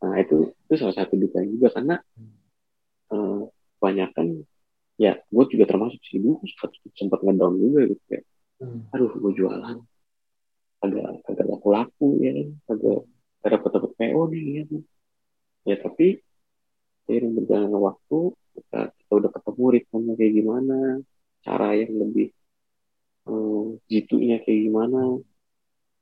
Nah 0.00 0.16
itu 0.20 0.52
itu 0.52 0.74
salah 0.76 0.96
satu 0.96 1.16
duka 1.16 1.40
juga 1.46 1.72
karena 1.72 1.96
hmm. 2.18 2.32
uh, 3.12 3.42
kebanyakan. 3.78 4.44
Ya 4.96 5.20
gue 5.28 5.44
juga 5.52 5.64
termasuk 5.68 6.00
sih. 6.08 6.18
Gue 6.20 6.40
sempat 6.96 7.20
ngedown 7.20 7.54
juga 7.60 7.80
gitu 7.92 8.06
ya 8.10 8.22
hmm. 8.60 8.92
aduh 8.92 9.12
gue 9.12 9.32
jualan. 9.36 9.78
Agak 10.84 11.24
agak 11.24 11.46
laku-laku 11.48 12.20
ya 12.20 12.32
agak 12.68 13.00
ada 13.44 13.48
dapat 13.56 13.70
dapat 13.78 13.90
PO 13.96 14.22
nih 14.32 14.42
ya 14.44 14.62
ya 15.66 15.76
tapi 15.82 16.18
seiring 17.06 17.38
berjalannya 17.38 17.78
waktu 17.78 18.18
kita, 18.54 18.80
kita 18.94 19.12
udah 19.14 19.30
ketemu 19.30 19.64
ritmenya 19.74 20.14
kayak 20.18 20.34
gimana 20.34 20.78
cara 21.46 21.68
yang 21.78 21.92
lebih 21.94 22.28
um, 23.26 23.78
jitunya 23.86 24.42
kayak 24.42 24.60
gimana 24.70 25.22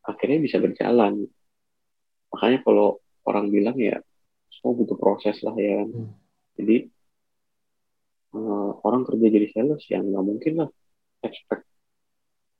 akhirnya 0.04 0.38
bisa 0.42 0.56
berjalan. 0.60 1.28
Makanya 2.32 2.58
kalau 2.66 2.98
orang 3.24 3.48
bilang 3.48 3.78
ya 3.78 4.00
semua 4.52 4.74
butuh 4.76 4.96
proses 4.98 5.38
lah 5.44 5.54
ya 5.56 5.86
hmm. 5.86 6.12
jadi 6.60 6.76
uh, 8.34 8.70
orang 8.82 9.06
kerja 9.06 9.26
jadi 9.30 9.46
sales 9.54 9.82
ya 9.86 10.02
nggak 10.02 10.24
mungkin 10.24 10.52
lah. 10.60 10.70
Expect 11.24 11.64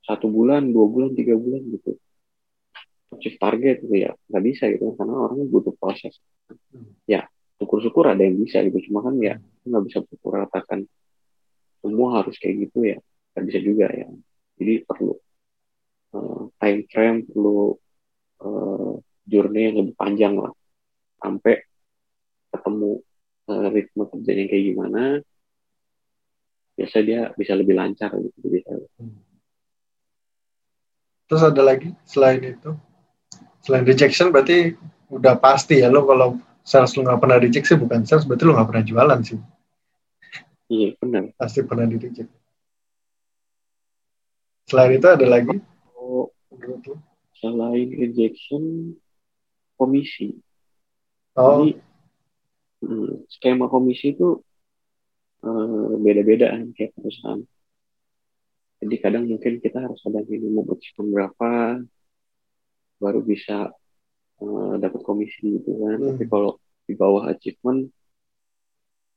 satu 0.05 0.29
bulan 0.29 0.69
dua 0.71 0.85
bulan 0.87 1.11
tiga 1.13 1.35
bulan 1.35 1.61
gitu. 1.69 1.99
Achieve 3.13 3.37
target 3.37 3.75
gitu 3.83 3.95
ya 3.95 4.11
nggak 4.31 4.43
bisa 4.43 4.63
gitu 4.71 4.95
karena 4.95 5.15
orang 5.19 5.45
butuh 5.51 5.75
proses. 5.75 6.17
Hmm. 6.45 6.93
ya 7.09 7.25
syukur-syukur 7.57 8.05
ada 8.05 8.21
yang 8.21 8.37
bisa 8.37 8.61
gitu 8.61 8.91
cuma 8.91 9.01
kan 9.01 9.17
ya 9.17 9.41
nggak 9.65 9.83
bisa 9.89 10.05
pukul 10.05 10.37
ratakan 10.37 10.85
semua 11.81 12.21
harus 12.21 12.37
kayak 12.37 12.69
gitu 12.69 12.85
ya 12.85 12.97
nggak 13.33 13.45
bisa 13.49 13.59
juga 13.59 13.85
ya. 13.91 14.07
Jadi 14.55 14.73
perlu 14.87 15.13
uh, 16.15 16.43
time 16.61 16.81
frame 16.87 17.19
perlu 17.27 17.75
uh, 18.45 18.93
journey 19.27 19.61
yang 19.73 19.75
lebih 19.83 19.95
panjang 19.97 20.33
lah. 20.37 20.53
Sampai 21.19 21.65
ketemu 22.53 23.01
uh, 23.49 23.67
ritme 23.73 24.03
kerjanya 24.07 24.45
kayak 24.47 24.63
gimana 24.71 25.01
biasa 26.75 26.97
dia 27.01 27.31
bisa 27.39 27.55
lebih 27.55 27.75
lancar 27.75 28.11
gitu 28.19 28.47
bisa. 28.51 28.71
Hmm. 28.99 29.19
Terus 31.25 31.41
ada 31.41 31.61
lagi 31.65 31.89
selain 32.05 32.43
itu, 32.43 32.71
selain 33.65 33.87
rejection 33.87 34.29
berarti 34.29 34.77
udah 35.09 35.39
pasti 35.41 35.81
ya 35.81 35.89
lo 35.89 36.05
kalau 36.05 36.37
sales 36.61 36.93
lo 36.93 37.01
nggak 37.01 37.21
pernah 37.21 37.37
reject 37.41 37.65
sih 37.65 37.77
bukan 37.77 38.05
sales 38.05 38.29
berarti 38.29 38.43
lo 38.45 38.53
nggak 38.53 38.69
pernah 38.69 38.85
jualan 38.85 39.19
sih. 39.25 39.39
Iya 40.69 40.97
benar. 41.01 41.33
Pasti 41.37 41.65
pernah 41.65 41.89
di 41.89 41.97
reject. 41.97 42.29
Selain 44.69 44.97
itu 44.97 45.05
ada 45.05 45.25
lagi? 45.29 45.57
Oh, 45.97 46.33
selain 47.37 47.89
rejection 47.93 48.93
komisi. 49.77 50.37
Oh. 51.37 51.65
Jadi 51.65 51.77
hmm, 52.85 53.29
skema 53.29 53.65
komisi 53.69 54.13
itu 54.13 54.44
beda-beda 56.01 56.53
kan 56.53 56.73
kayak 56.73 56.91
perusahaan. 56.97 57.41
Jadi 58.81 58.95
kadang 59.01 59.23
mungkin 59.29 59.63
kita 59.63 59.81
harus 59.81 60.01
ada 60.05 60.21
minimum 60.25 60.67
achievement 60.73 61.09
berapa 61.15 61.49
baru 62.99 63.19
bisa 63.23 63.71
uh, 64.41 64.73
dapat 64.77 65.01
komisi 65.05 65.61
gitu 65.61 65.71
kan. 65.79 65.97
Hmm. 65.97 66.07
Tapi 66.15 66.23
kalau 66.27 66.51
di 66.85 66.93
bawah 66.93 67.25
achievement 67.33 67.89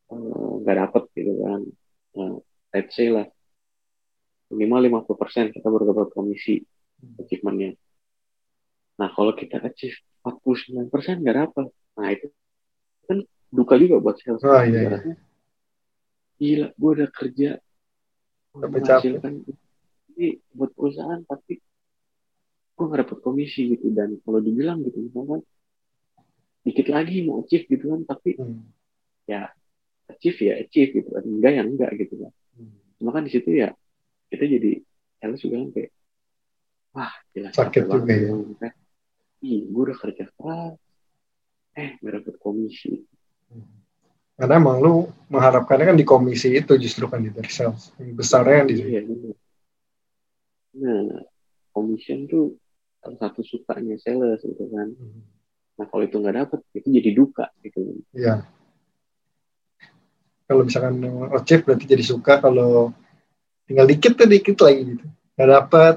eh, 0.09 0.55
nggak 0.65 0.77
uh, 0.77 0.81
dapat 0.87 1.03
gitu 1.13 1.33
kan. 1.45 1.61
Nah, 2.17 2.35
let's 2.73 2.97
say 2.97 3.13
lah 3.13 3.29
minimal 4.49 5.05
50% 5.05 5.53
kita 5.53 5.67
baru 5.69 5.93
dapat 5.93 6.09
komisi 6.17 6.65
achievementnya. 7.21 7.77
Nah 8.99 9.09
kalau 9.13 9.37
kita 9.37 9.61
achieve 9.63 9.95
49% 10.25 10.89
nggak 11.23 11.37
dapat. 11.37 11.67
Nah 12.01 12.09
itu 12.11 12.27
kan 13.05 13.19
duka 13.53 13.75
juga 13.77 14.01
buat 14.01 14.17
sales. 14.21 14.43
Oh, 14.45 14.63
iya, 14.65 14.81
iya. 14.89 14.99
Gila, 16.39 16.67
gue 16.73 16.91
udah 16.95 17.11
kerja. 17.11 17.51
Tapi 18.55 18.75
menghasilkan. 18.75 19.33
Ini 20.15 20.29
buat 20.51 20.75
perusahaan 20.75 21.23
tapi 21.23 21.63
gue 22.75 22.85
nggak 22.85 23.01
dapet 23.03 23.19
komisi 23.21 23.71
gitu. 23.71 23.91
Dan 23.91 24.19
kalau 24.23 24.39
dibilang 24.39 24.83
gitu 24.83 24.99
misalkan 25.01 25.43
dikit 26.63 26.87
lagi 26.89 27.23
mau 27.23 27.43
achieve 27.43 27.67
gitu 27.67 27.85
kan 27.89 28.03
tapi 28.05 28.35
Hmm. 28.35 28.67
ya 29.25 29.49
achieve 30.07 30.39
ya 30.43 30.55
achieve 30.59 30.91
gitu 30.95 31.09
kan. 31.11 31.23
Enggak 31.23 31.53
ya 31.55 31.63
enggak 31.63 31.91
gitu 31.97 32.15
kan. 32.19 32.33
Hmm. 32.55 32.75
cuma 32.99 33.11
kan 33.15 33.23
di 33.23 33.31
situ 33.31 33.51
ya 33.55 33.71
kita 34.29 34.43
jadi 34.45 34.83
sales 35.17 35.39
juga 35.39 35.57
kan 35.63 35.71
kayak 35.71 35.91
wah 36.91 37.13
jelas 37.31 37.53
Sakit 37.55 37.83
juga 37.87 38.11
ya. 38.11 38.31
gitu 38.35 38.55
kan. 38.59 38.73
ih 39.39 39.61
gue 39.65 39.83
udah 39.87 39.99
kerja 39.99 40.25
keras. 40.35 40.75
Eh 41.73 41.95
gak 41.99 42.13
dapet 42.19 42.35
komisi 42.43 43.07
Karena 44.39 44.55
emang 44.55 44.79
lu 44.79 44.95
mengharapkannya 45.29 45.91
kan 45.91 45.99
di 45.99 46.07
komisi 46.07 46.55
itu 46.55 46.79
justru 46.79 47.11
kan 47.11 47.19
di 47.19 47.29
dari 47.29 47.51
sales. 47.51 47.91
Yang 47.99 48.23
besarnya 48.23 48.55
kan 48.63 48.67
di 48.71 48.75
situ. 48.79 48.89
iya 48.89 49.03
bener. 49.03 49.35
nah 50.79 51.27
commission 51.75 52.31
tuh 52.31 52.55
salah 53.03 53.19
satu 53.19 53.43
sukanya 53.43 53.99
sales 53.99 54.39
gitu 54.41 54.63
kan 54.71 54.95
Hmm. 54.95 55.27
nah 55.75 55.87
kalau 55.87 56.07
itu 56.07 56.23
nggak 56.23 56.37
dapet 56.39 56.61
itu 56.71 56.87
jadi 56.87 57.11
duka 57.15 57.51
gitu 57.67 57.99
Iya. 58.15 58.47
Kalau 60.47 60.63
misalkan 60.65 61.03
achieve 61.35 61.61
berarti 61.61 61.85
jadi 61.85 62.01
suka 62.01 62.41
kalau 62.41 62.95
tinggal 63.69 63.85
dikit 63.85 64.17
tuh 64.17 64.25
dikit 64.25 64.57
lagi 64.65 64.97
gitu. 64.97 65.05
Gak 65.37 65.49
dapet. 65.51 65.95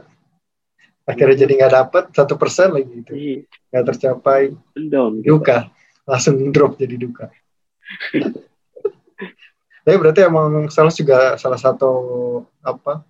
Akhirnya 1.08 1.38
jadi 1.40 1.54
nggak 1.56 1.74
dapet 1.74 2.04
satu 2.12 2.36
persen 2.36 2.76
lagi 2.76 2.92
gitu. 3.00 3.14
Nggak 3.72 3.86
tercapai. 3.96 4.42
down 4.76 5.24
gitu. 5.24 5.40
Duka. 5.40 5.72
Langsung 6.04 6.36
drop 6.52 6.76
jadi 6.76 7.00
duka. 7.00 7.32
Tapi 9.86 9.98
berarti 9.98 10.22
emang 10.22 10.70
sales 10.70 10.94
juga 10.94 11.36
salah 11.42 11.58
satu 11.58 11.92
apa 12.62 13.02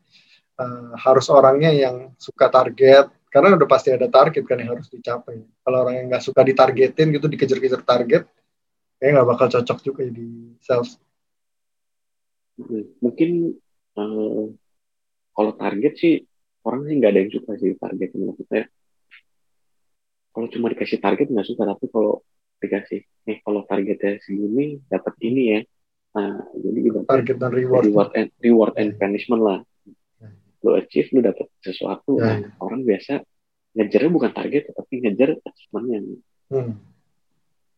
eh, 0.59 0.91
harus 1.03 1.27
orangnya 1.27 1.71
yang 1.75 2.15
suka 2.15 2.47
target 2.47 3.11
karena 3.31 3.55
udah 3.55 3.67
pasti 3.67 3.91
ada 3.91 4.07
target 4.11 4.43
kan 4.43 4.59
yang 4.59 4.75
harus 4.75 4.91
dicapai. 4.91 5.39
Kalau 5.63 5.77
orang 5.87 5.95
yang 6.03 6.07
nggak 6.11 6.23
suka 6.23 6.43
ditargetin 6.43 7.15
gitu 7.15 7.31
dikejar-kejar 7.31 7.81
target, 7.87 8.23
kayaknya 8.99 9.23
nggak 9.23 9.29
bakal 9.31 9.47
cocok 9.47 9.77
juga 9.83 10.03
di 10.11 10.51
sales. 10.59 10.99
Mm, 12.59 12.83
mungkin 12.99 13.29
eh, 13.95 14.45
kalau 15.31 15.51
target 15.55 15.93
sih 15.95 16.13
orang 16.67 16.81
sih 16.85 16.95
nggak 16.99 17.11
ada 17.11 17.19
yang 17.23 17.31
suka 17.31 17.51
sih 17.57 17.71
target 17.79 18.09
maksudnya 18.13 18.63
kalau 20.31 20.47
cuma 20.47 20.67
dikasih 20.71 20.99
target 21.01 21.27
nggak 21.31 21.47
suka 21.47 21.63
tapi 21.67 21.85
kalau 21.89 22.21
dikasih 22.61 23.01
nih 23.25 23.37
kalau 23.41 23.65
targetnya 23.65 24.21
segini 24.21 24.79
dapat 24.85 25.13
ini 25.19 25.41
ya 25.49 25.59
nah 26.11 26.43
jadi 26.53 26.79
ibaratnya 26.85 27.09
Target 27.09 27.35
dan 27.39 27.51
reward. 27.51 27.83
reward 27.87 28.11
and 28.13 28.29
reward 28.39 28.73
and 28.77 28.89
punishment 28.95 29.41
lah 29.41 29.59
lu 30.61 30.77
achieve 30.77 31.09
lu 31.09 31.19
dapat 31.19 31.49
sesuatu 31.59 32.15
Ya, 32.15 32.37
nah, 32.37 32.53
orang 32.59 32.85
biasa 32.85 33.25
ngejarnya 33.73 34.11
bukan 34.11 34.31
target 34.31 34.69
tapi 34.69 34.93
ngejar 35.01 35.39
achievementnya 35.41 35.99
Hmm. 36.51 36.75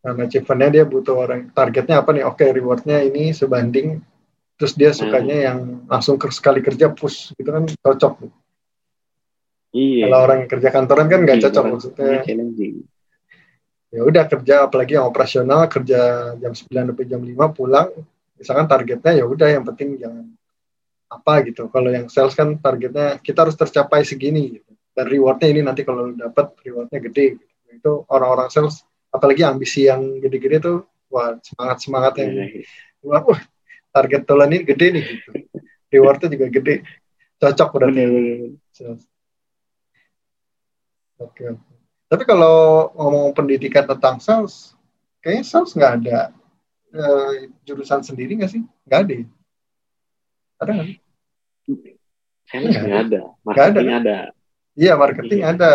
Nah, 0.01 0.17
achievementnya 0.19 0.69
dia 0.73 0.83
butuh 0.83 1.15
orang 1.15 1.53
targetnya 1.53 2.01
apa 2.01 2.11
nih? 2.11 2.25
Oke, 2.25 2.43
rewardnya 2.49 2.99
ini 2.99 3.31
sebanding. 3.31 4.01
Terus 4.57 4.73
dia 4.73 4.89
sukanya 4.91 5.47
yang 5.47 5.85
langsung 5.85 6.17
ke 6.17 6.27
sekali 6.27 6.59
kerja 6.59 6.89
push 6.89 7.31
gitu 7.33 7.47
kan 7.47 7.63
cocok. 7.69 8.13
iya 9.71 10.05
Kalau 10.05 10.19
orang 10.19 10.37
yang 10.43 10.49
kerja 10.49 10.69
kantoran 10.69 11.07
kan 11.07 11.21
nggak 11.21 11.37
Iya, 11.37 11.43
cocok 11.47 11.63
maksudnya. 11.69 12.19
challenging 12.25 12.75
Ya 13.93 14.01
udah 14.01 14.25
kerja 14.25 14.65
apalagi 14.65 14.97
yang 14.97 15.05
operasional 15.05 15.69
kerja 15.69 16.33
jam 16.41 16.53
9 16.57 16.89
sampai 16.89 17.05
jam 17.05 17.21
5 17.21 17.53
pulang. 17.53 17.93
Misalkan 18.33 18.65
targetnya 18.65 19.13
ya 19.21 19.25
udah 19.29 19.47
yang 19.53 19.61
penting 19.61 20.01
jangan 20.01 20.33
apa 21.13 21.45
gitu. 21.45 21.69
Kalau 21.69 21.93
yang 21.93 22.09
sales 22.09 22.33
kan 22.33 22.57
targetnya 22.57 23.21
kita 23.21 23.45
harus 23.45 23.53
tercapai 23.53 24.01
segini 24.01 24.57
gitu. 24.57 24.73
Dan 24.97 25.05
rewardnya 25.05 25.47
ini 25.53 25.61
nanti 25.61 25.85
kalau 25.85 26.09
lu 26.09 26.17
dapat 26.17 26.57
rewardnya 26.65 26.99
gede. 27.05 27.37
Gitu. 27.37 27.53
Itu 27.69 27.91
orang-orang 28.09 28.49
sales 28.49 28.81
apalagi 29.13 29.45
ambisi 29.45 29.85
yang 29.85 30.17
gede-gede 30.17 30.57
tuh 30.57 30.89
wah 31.13 31.37
semangat 31.45 31.77
semangat 31.85 32.13
yang 32.17 32.29
Iya, 32.33 32.65
wah 33.05 33.21
wah, 33.29 33.41
target 33.93 34.25
tolan 34.25 34.57
ini 34.57 34.65
gede 34.65 34.87
nih 34.89 35.03
gitu. 35.05 35.29
Rewardnya 35.93 36.33
juga 36.33 36.49
gede. 36.49 36.75
Cocok 37.37 37.69
berarti. 37.77 38.01
Oke. 41.21 41.43
oke. 41.53 41.72
Tapi 42.13 42.29
kalau 42.29 42.93
ngomong 42.93 43.33
pendidikan 43.33 43.89
tentang 43.89 44.21
sales, 44.21 44.77
kayaknya 45.17 45.49
sales 45.49 45.73
nggak 45.73 45.93
ada 45.97 46.29
eh, 46.93 47.49
jurusan 47.65 48.05
sendiri 48.05 48.37
nggak 48.37 48.53
sih? 48.53 48.61
Nggak 48.85 48.99
ada. 49.01 49.13
ya? 49.17 49.25
Ada 50.61 50.71
nggak? 50.77 50.87
Sales 52.45 52.69
Nggak 52.69 52.85
ada, 52.85 52.85
Nggak 52.85 53.01
ada, 53.01 53.21
marketing 53.41 53.89
ada. 53.97 54.17
Iya, 54.77 54.93
marketing 54.93 55.41
Iya. 55.41 55.49
ada. 55.57 55.73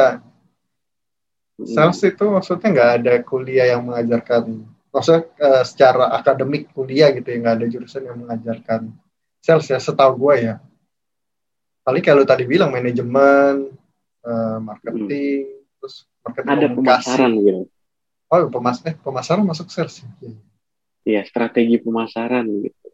Sales 1.59 1.99
itu 2.07 2.25
maksudnya 2.31 2.69
nggak 2.71 2.93
ada 3.03 3.13
kuliah 3.27 3.67
yang 3.75 3.83
mengajarkan, 3.83 4.63
maksudnya 4.95 5.27
eh, 5.43 5.65
secara 5.67 6.15
akademik 6.15 6.71
kuliah 6.71 7.11
gitu 7.11 7.27
ya, 7.35 7.37
nggak 7.43 7.57
ada 7.59 7.67
jurusan 7.67 8.07
yang 8.07 8.15
mengajarkan 8.15 8.95
sales 9.43 9.67
ya, 9.67 9.83
setahu 9.83 10.15
gue 10.15 10.55
ya. 10.55 10.63
Paling 11.83 12.05
kalau 12.07 12.23
tadi 12.23 12.47
bilang 12.47 12.71
manajemen, 12.71 13.75
eh, 14.23 14.59
marketing, 14.63 15.58
terus 15.89 16.05
marketing 16.21 16.53
Ada 16.53 16.67
komunikasi. 16.69 16.77
pemasaran 16.77 17.33
gitu. 17.41 17.63
Oh, 18.29 18.45
pemas 18.53 18.77
eh, 18.85 18.93
pemasaran 18.93 19.45
masuk 19.49 19.73
sales 19.73 20.05
ya? 20.05 20.09
Iya. 21.09 21.21
Strategi 21.25 21.81
pemasaran 21.81 22.45
gitu. 22.61 22.89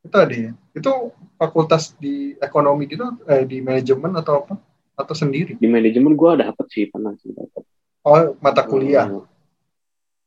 Itu 0.00 0.16
ada 0.16 0.32
ya? 0.32 0.52
Itu 0.72 1.12
fakultas 1.36 1.92
di 2.00 2.32
ekonomi 2.40 2.88
gitu, 2.88 3.04
eh, 3.28 3.44
di 3.44 3.60
manajemen 3.60 4.16
atau 4.16 4.40
apa? 4.40 4.56
Atau 4.96 5.12
sendiri? 5.12 5.52
Di 5.60 5.68
manajemen 5.68 6.16
gue 6.16 6.28
ada 6.32 6.48
dapet 6.48 6.64
sih, 6.72 6.88
pernah 6.88 7.12
sih 7.20 7.28
dapet. 7.36 7.60
Oh, 8.08 8.32
mata 8.40 8.64
kuliah. 8.64 9.04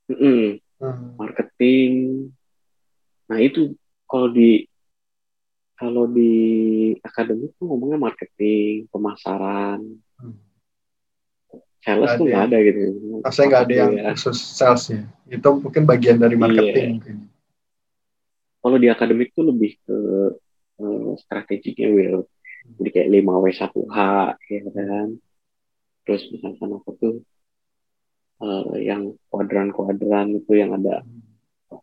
Mm-mm, 0.06 0.62
Hmm. 0.78 1.14
marketing. 1.18 1.92
Nah 3.26 3.38
itu 3.42 3.74
kalau 4.06 4.30
di 4.30 4.66
kalau 5.78 6.06
di 6.06 6.30
akademik 7.02 7.58
tuh 7.58 7.66
ngomongnya 7.66 7.98
marketing, 7.98 8.86
pemasaran, 8.94 9.82
Hmm. 10.22 10.38
Sales 11.82 12.12
tuh 12.18 12.26
nggak 12.30 12.42
ya? 12.42 12.48
ada 12.48 12.58
gitu. 12.62 12.80
Maksudnya 13.26 13.48
nggak 13.50 13.64
ada 13.66 13.74
yang 13.76 13.92
Iya. 13.98 14.04
khusus 14.14 14.38
sales 14.38 14.84
ya? 14.90 15.02
Itu 15.30 15.50
mungkin 15.58 15.84
bagian 15.90 16.18
dari 16.22 16.36
marketing 16.38 16.86
Iya. 16.86 16.94
mungkin. 16.98 17.16
Kalau 18.62 18.78
di 18.78 18.88
akademik 18.94 19.34
tuh 19.34 19.46
lebih 19.50 19.72
ke 19.86 19.98
eh, 20.82 21.12
strateginya 21.22 21.88
Will. 21.94 22.20
Jadi 22.78 22.90
kayak 22.94 23.10
5W1H 23.10 23.98
ya 24.50 24.62
kan. 24.70 25.08
Terus 26.06 26.22
misalkan 26.34 26.70
apa 26.78 26.90
tuh 26.98 27.16
eh, 28.42 28.74
yang 28.86 29.14
kuadran-kuadran 29.30 30.38
itu 30.42 30.52
yang 30.58 30.78
ada 30.78 31.06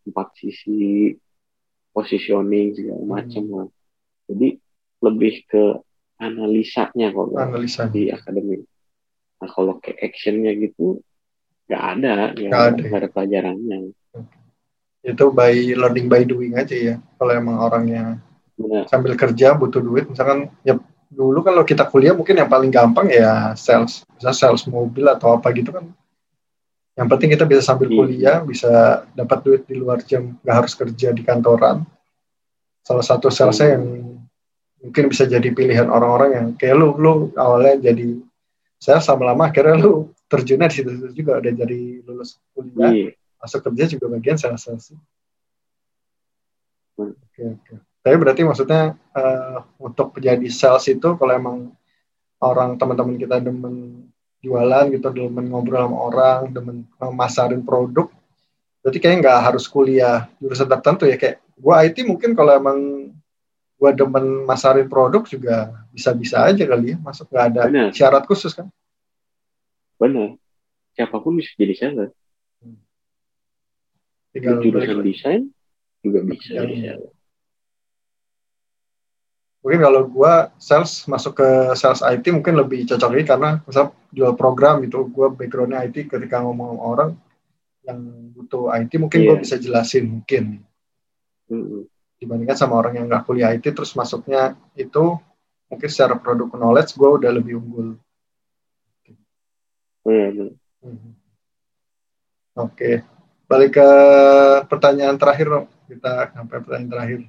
empat 0.07 0.35
sisi 0.39 1.15
positioning 1.95 2.75
segala 2.79 3.03
macam 3.07 3.43
Hmm. 3.43 3.55
lah. 3.59 3.69
Jadi 4.31 4.49
lebih 5.03 5.35
ke 5.47 5.63
analisanya 6.19 7.15
kalau 7.15 7.35
di 7.95 8.11
akademik. 8.11 8.67
Nah 9.39 9.49
kalau 9.51 9.79
ke 9.79 9.95
actionnya 9.99 10.53
gitu 10.59 10.99
nggak 11.69 11.83
ada, 11.85 12.15
nggak 12.35 12.49
ada, 12.51 12.69
ada. 12.75 12.81
nggak 12.83 13.01
ada 13.05 13.11
pelajarannya. 13.13 13.79
Itu 15.05 15.31
by 15.31 15.79
learning 15.79 16.07
by 16.11 16.23
doing 16.27 16.53
aja 16.59 16.75
ya. 16.75 16.97
Kalau 17.17 17.33
emang 17.33 17.57
orangnya 17.63 18.19
Benar. 18.59 18.91
sambil 18.91 19.15
kerja 19.15 19.55
butuh 19.55 19.79
duit, 19.79 20.11
misalkan 20.11 20.51
ya 20.67 20.75
dulu 21.09 21.41
kalau 21.41 21.63
kita 21.65 21.89
kuliah 21.89 22.13
mungkin 22.13 22.37
yang 22.37 22.51
paling 22.51 22.69
gampang 22.69 23.09
ya 23.09 23.55
sales, 23.57 24.05
bisa 24.19 24.35
sales 24.35 24.67
mobil 24.69 25.07
atau 25.09 25.39
apa 25.39 25.49
gitu 25.55 25.71
kan. 25.73 25.87
Yang 26.99 27.09
penting 27.15 27.31
kita 27.39 27.45
bisa 27.47 27.63
sambil 27.63 27.89
Iya. 27.89 27.97
kuliah, 27.97 28.37
bisa 28.43 28.73
dapat 29.15 29.39
duit 29.47 29.63
di 29.71 29.79
luar 29.79 30.03
jam, 30.03 30.35
nggak 30.43 30.57
harus 30.57 30.75
kerja 30.75 31.15
di 31.15 31.23
kantoran. 31.23 31.87
Salah 32.83 33.07
satu 33.07 33.31
salesnya 33.31 33.79
yang 33.79 33.85
mungkin 34.83 35.05
bisa 35.07 35.23
jadi 35.31 35.47
pilihan 35.55 35.87
orang-orang 35.87 36.31
yang 36.35 36.47
kayak 36.59 36.75
lu, 36.75 36.99
lu 36.99 37.13
awalnya 37.39 37.79
jadi 37.93 38.19
saya 38.79 39.03
lama-lama 39.03 39.51
akhirnya 39.51 39.77
lu 39.79 40.15
terjunnya 40.31 40.71
di 40.71 40.75
situ 40.79 40.91
juga 41.13 41.43
udah 41.43 41.53
jadi 41.53 41.81
lulus 42.07 42.39
kuliah, 42.55 42.95
Iya. 42.95 43.11
masuk 43.43 43.61
kerja 43.67 43.85
juga 43.99 44.07
bagian 44.13 44.39
sales-sales. 44.39 44.95
Hmm. 46.95 47.15
Oke, 47.15 47.43
oke. 47.43 47.75
Tapi 48.03 48.17
berarti 48.17 48.43
maksudnya 48.47 48.95
eh, 48.95 49.59
untuk 49.83 50.15
menjadi 50.15 50.47
sales 50.49 50.87
itu 50.87 51.09
kalau 51.19 51.33
emang 51.35 51.59
orang 52.39 52.79
teman-teman 52.79 53.19
kita 53.19 53.43
demen 53.43 54.07
jualan 54.39 54.87
gitu, 54.95 55.11
demen 55.11 55.51
ngobrol 55.51 55.91
sama 55.91 55.99
orang, 55.99 56.41
demen 56.55 56.87
memasarin 57.03 57.63
produk, 57.67 58.07
berarti 58.83 58.99
kayaknya 59.03 59.19
nggak 59.27 59.39
harus 59.51 59.67
kuliah 59.67 60.31
jurusan 60.39 60.71
tertentu 60.71 61.11
ya 61.11 61.19
kayak 61.19 61.43
gua 61.59 61.83
IT 61.83 62.07
mungkin 62.07 62.39
kalau 62.39 62.55
emang 62.55 62.79
gue 63.79 63.91
demen 63.95 64.43
masarin 64.43 64.91
produk 64.91 65.23
juga 65.23 65.71
bisa-bisa 65.89 66.43
aja 66.43 66.67
kali 66.67 66.93
ya 66.93 66.97
masuk. 66.99 67.31
Nggak 67.31 67.45
ada 67.55 67.61
Benar. 67.71 67.89
syarat 67.95 68.27
khusus 68.27 68.51
kan? 68.53 68.67
Benar. 69.97 70.35
Siapa 70.95 71.23
pun 71.23 71.39
bisa 71.39 71.55
jadi 71.55 71.75
seller 71.75 72.11
tinggal 74.29 74.61
jurusan 74.61 75.01
desain 75.03 75.43
juga 76.05 76.21
bisa 76.21 76.53
jadi 76.53 76.75
seller 76.95 77.11
mungkin 79.59 79.81
kalau 79.83 80.03
gue 80.07 80.33
sales 80.63 81.03
masuk 81.07 81.43
ke 81.43 81.49
sales 81.75 82.01
IT 82.01 82.25
mungkin 82.31 82.55
lebih 82.57 82.87
cocok 82.87 83.11
lagi 83.11 83.25
karena 83.27 83.51
misal 83.67 83.91
jual 84.15 84.33
program 84.39 84.81
gitu. 84.87 85.11
Gue 85.11 85.29
backgroundnya 85.35 85.83
IT 85.85 86.09
ketika 86.09 86.41
ngomong 86.41 86.79
sama 86.79 86.83
orang 86.87 87.11
yang 87.85 87.99
butuh 88.33 88.71
IT 88.73 88.97
mungkin 88.97 89.21
gue 89.27 89.37
Iya. 89.37 89.43
bisa 89.43 89.57
jelasin 89.59 90.05
mungkin. 90.09 90.63
Mm-mm. 91.51 91.85
Dibandingkan 92.19 92.59
sama 92.59 92.79
orang 92.79 92.99
yang 92.99 93.07
nggak 93.07 93.25
kuliah 93.25 93.55
IT 93.55 93.71
terus 93.73 93.95
masuknya 93.95 94.59
itu 94.75 95.17
mungkin 95.71 95.89
secara 95.89 96.19
produk 96.19 96.51
knowledge 96.55 96.99
gue 96.99 97.09
udah 97.23 97.31
lebih 97.31 97.63
unggul 97.63 97.99
benar. 100.09 100.49
Mhm. 100.83 101.11
Oke, 102.59 102.91
balik 103.47 103.79
ke 103.79 103.89
pertanyaan 104.67 105.21
terakhir 105.21 105.47
dong. 105.47 105.67
Kita 105.87 106.33
sampai 106.35 106.59
pertanyaan 106.65 106.91
terakhir. 106.91 107.21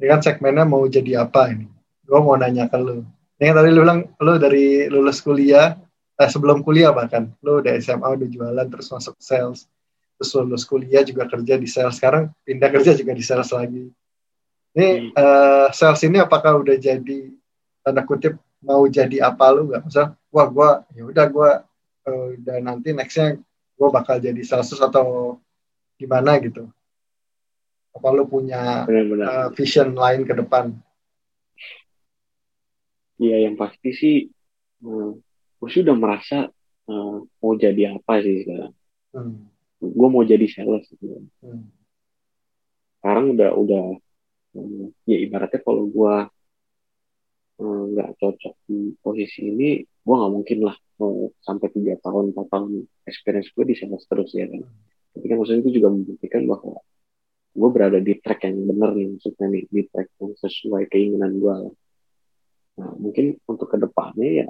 Ini 0.00 0.06
kan 0.10 0.20
segmennya 0.20 0.64
mau 0.68 0.84
jadi 0.84 1.24
apa 1.24 1.48
ini? 1.54 1.70
Gue 2.04 2.20
mau 2.20 2.36
nanya 2.36 2.68
ke 2.68 2.76
lu. 2.76 3.06
Ini 3.40 3.44
kan 3.52 3.56
tadi 3.62 3.70
lu 3.72 3.80
bilang 3.86 4.00
lu 4.20 4.32
dari 4.36 4.90
lulus 4.92 5.24
kuliah, 5.24 5.78
eh, 6.20 6.28
sebelum 6.28 6.60
kuliah 6.60 6.92
bahkan, 6.92 7.32
lu 7.40 7.64
udah 7.64 7.72
SMA 7.80 8.04
udah 8.04 8.28
jualan 8.28 8.66
terus 8.68 8.88
masuk 8.92 9.16
sales, 9.16 9.64
terus 10.20 10.30
lulus 10.36 10.68
kuliah 10.68 11.00
juga 11.06 11.24
kerja 11.24 11.56
di 11.56 11.68
sales. 11.70 11.96
Sekarang 11.96 12.28
pindah 12.44 12.68
kerja 12.68 12.92
juga 12.92 13.16
di 13.16 13.24
sales 13.24 13.48
lagi. 13.48 13.88
Ini 14.70 15.10
eh, 15.10 15.66
sales 15.74 16.02
ini 16.06 16.22
apakah 16.22 16.62
udah 16.62 16.76
jadi 16.78 17.18
tanda 17.82 18.02
kutip 18.06 18.38
mau 18.62 18.86
jadi 18.86 19.24
apa 19.26 19.50
lu 19.50 19.72
nggak? 19.72 19.82
Misal, 19.88 20.14
wah 20.30 20.46
gue 20.46 20.70
ya 20.94 21.02
udah 21.10 21.26
gue 21.26 21.50
eh, 22.06 22.28
dan 22.44 22.60
nanti 22.66 22.94
nextnya 22.94 23.40
gue 23.80 23.88
bakal 23.88 24.20
jadi 24.20 24.40
sales 24.44 24.70
atau 24.76 25.40
gimana 26.00 26.36
gitu 26.40 26.68
apa 27.90 28.08
lu 28.14 28.24
punya 28.24 28.86
benar-benar 28.86 29.28
eh, 29.28 29.48
vision 29.58 29.92
lain 29.92 30.22
ke 30.24 30.34
depan 30.36 30.72
Iya 33.20 33.44
yang 33.44 33.60
pasti 33.60 33.90
sih 33.92 34.16
eh, 34.84 35.10
gue 35.60 35.68
sih 35.68 35.82
udah 35.84 35.96
merasa 35.98 36.48
eh, 36.88 37.16
mau 37.20 37.52
jadi 37.58 37.98
apa 37.98 38.22
sih 38.22 38.46
sekarang 38.46 38.72
hmm. 39.12 39.36
gue 39.80 40.08
mau 40.08 40.24
jadi 40.24 40.46
sales 40.48 40.86
gitu. 40.88 41.24
Hmm. 41.42 41.68
sekarang 43.00 43.36
udah 43.36 43.50
udah 43.56 43.84
ya 45.06 45.18
ibaratnya 45.26 45.60
kalau 45.62 45.86
gue 45.86 46.14
eh, 47.62 47.82
nggak 47.94 48.08
cocok 48.18 48.54
di 48.66 48.78
posisi 48.98 49.40
ini 49.46 49.68
gue 49.84 50.14
nggak 50.18 50.32
mungkin 50.32 50.58
lah 50.66 50.76
mau 51.00 51.32
sampai 51.40 51.68
tiga 51.72 51.96
tahun 52.04 52.34
empat 52.34 52.46
tahun 52.52 52.70
experience 53.08 53.48
gue 53.54 53.64
di 53.64 53.74
sales 53.78 54.04
terus 54.10 54.30
ya 54.36 54.46
kan 54.50 54.62
tapi 55.14 55.24
kan 55.26 55.36
maksudnya 55.38 55.62
itu 55.66 55.72
juga 55.80 55.88
membuktikan 55.94 56.42
bahwa 56.46 56.78
gue 57.50 57.68
berada 57.74 57.98
di 57.98 58.14
track 58.22 58.46
yang 58.46 58.62
benar 58.62 58.90
nih 58.94 59.06
maksudnya 59.10 59.46
nih 59.50 59.64
di 59.66 59.82
track 59.90 60.08
yang 60.22 60.32
sesuai 60.38 60.86
keinginan 60.86 61.32
gue 61.42 61.54
lah. 61.66 61.74
Nah, 62.78 62.94
mungkin 62.96 63.36
untuk 63.50 63.66
ke 63.74 63.76
depannya 63.76 64.46
ya 64.46 64.48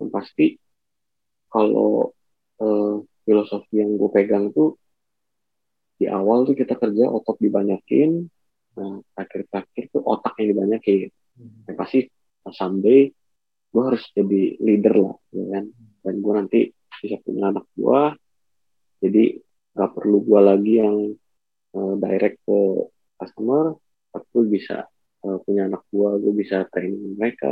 yang 0.00 0.08
pasti 0.08 0.56
kalau 1.52 2.16
eh, 2.64 2.94
filosofi 3.28 3.74
yang 3.76 4.00
gue 4.00 4.10
pegang 4.10 4.48
tuh 4.56 4.80
di 6.00 6.08
awal 6.08 6.48
tuh 6.48 6.56
kita 6.56 6.80
kerja 6.80 7.12
otot 7.12 7.36
dibanyakin, 7.36 8.24
nah 8.80 8.96
akhir-akhir 9.20 9.92
tuh 9.92 10.00
otak 10.00 10.40
yang 10.40 10.56
dibanyakin. 10.56 11.12
Hmm. 11.36 11.68
Yang 11.68 11.76
pasti 11.76 12.00
someday 12.56 13.12
gue 13.70 13.82
harus 13.86 14.02
jadi 14.16 14.42
leader 14.58 14.94
lah, 14.98 15.16
ya 15.30 15.44
kan? 15.54 15.64
Dan 16.02 16.14
gue 16.18 16.32
nanti 16.34 16.60
bisa 17.00 17.16
punya 17.22 17.54
anak 17.54 17.66
gue, 17.78 18.02
jadi 19.00 19.24
gak 19.72 19.90
perlu 19.96 20.18
gue 20.26 20.40
lagi 20.42 20.72
yang 20.82 20.96
eh, 21.76 21.94
direct 21.96 22.38
ke 22.44 22.60
customer, 23.16 23.78
tapi 24.10 24.26
gue 24.34 24.44
bisa 24.58 24.76
eh, 25.24 25.38
punya 25.46 25.70
anak 25.70 25.86
gue, 25.88 26.10
gue 26.18 26.34
bisa 26.34 26.66
training 26.68 27.16
mereka, 27.16 27.48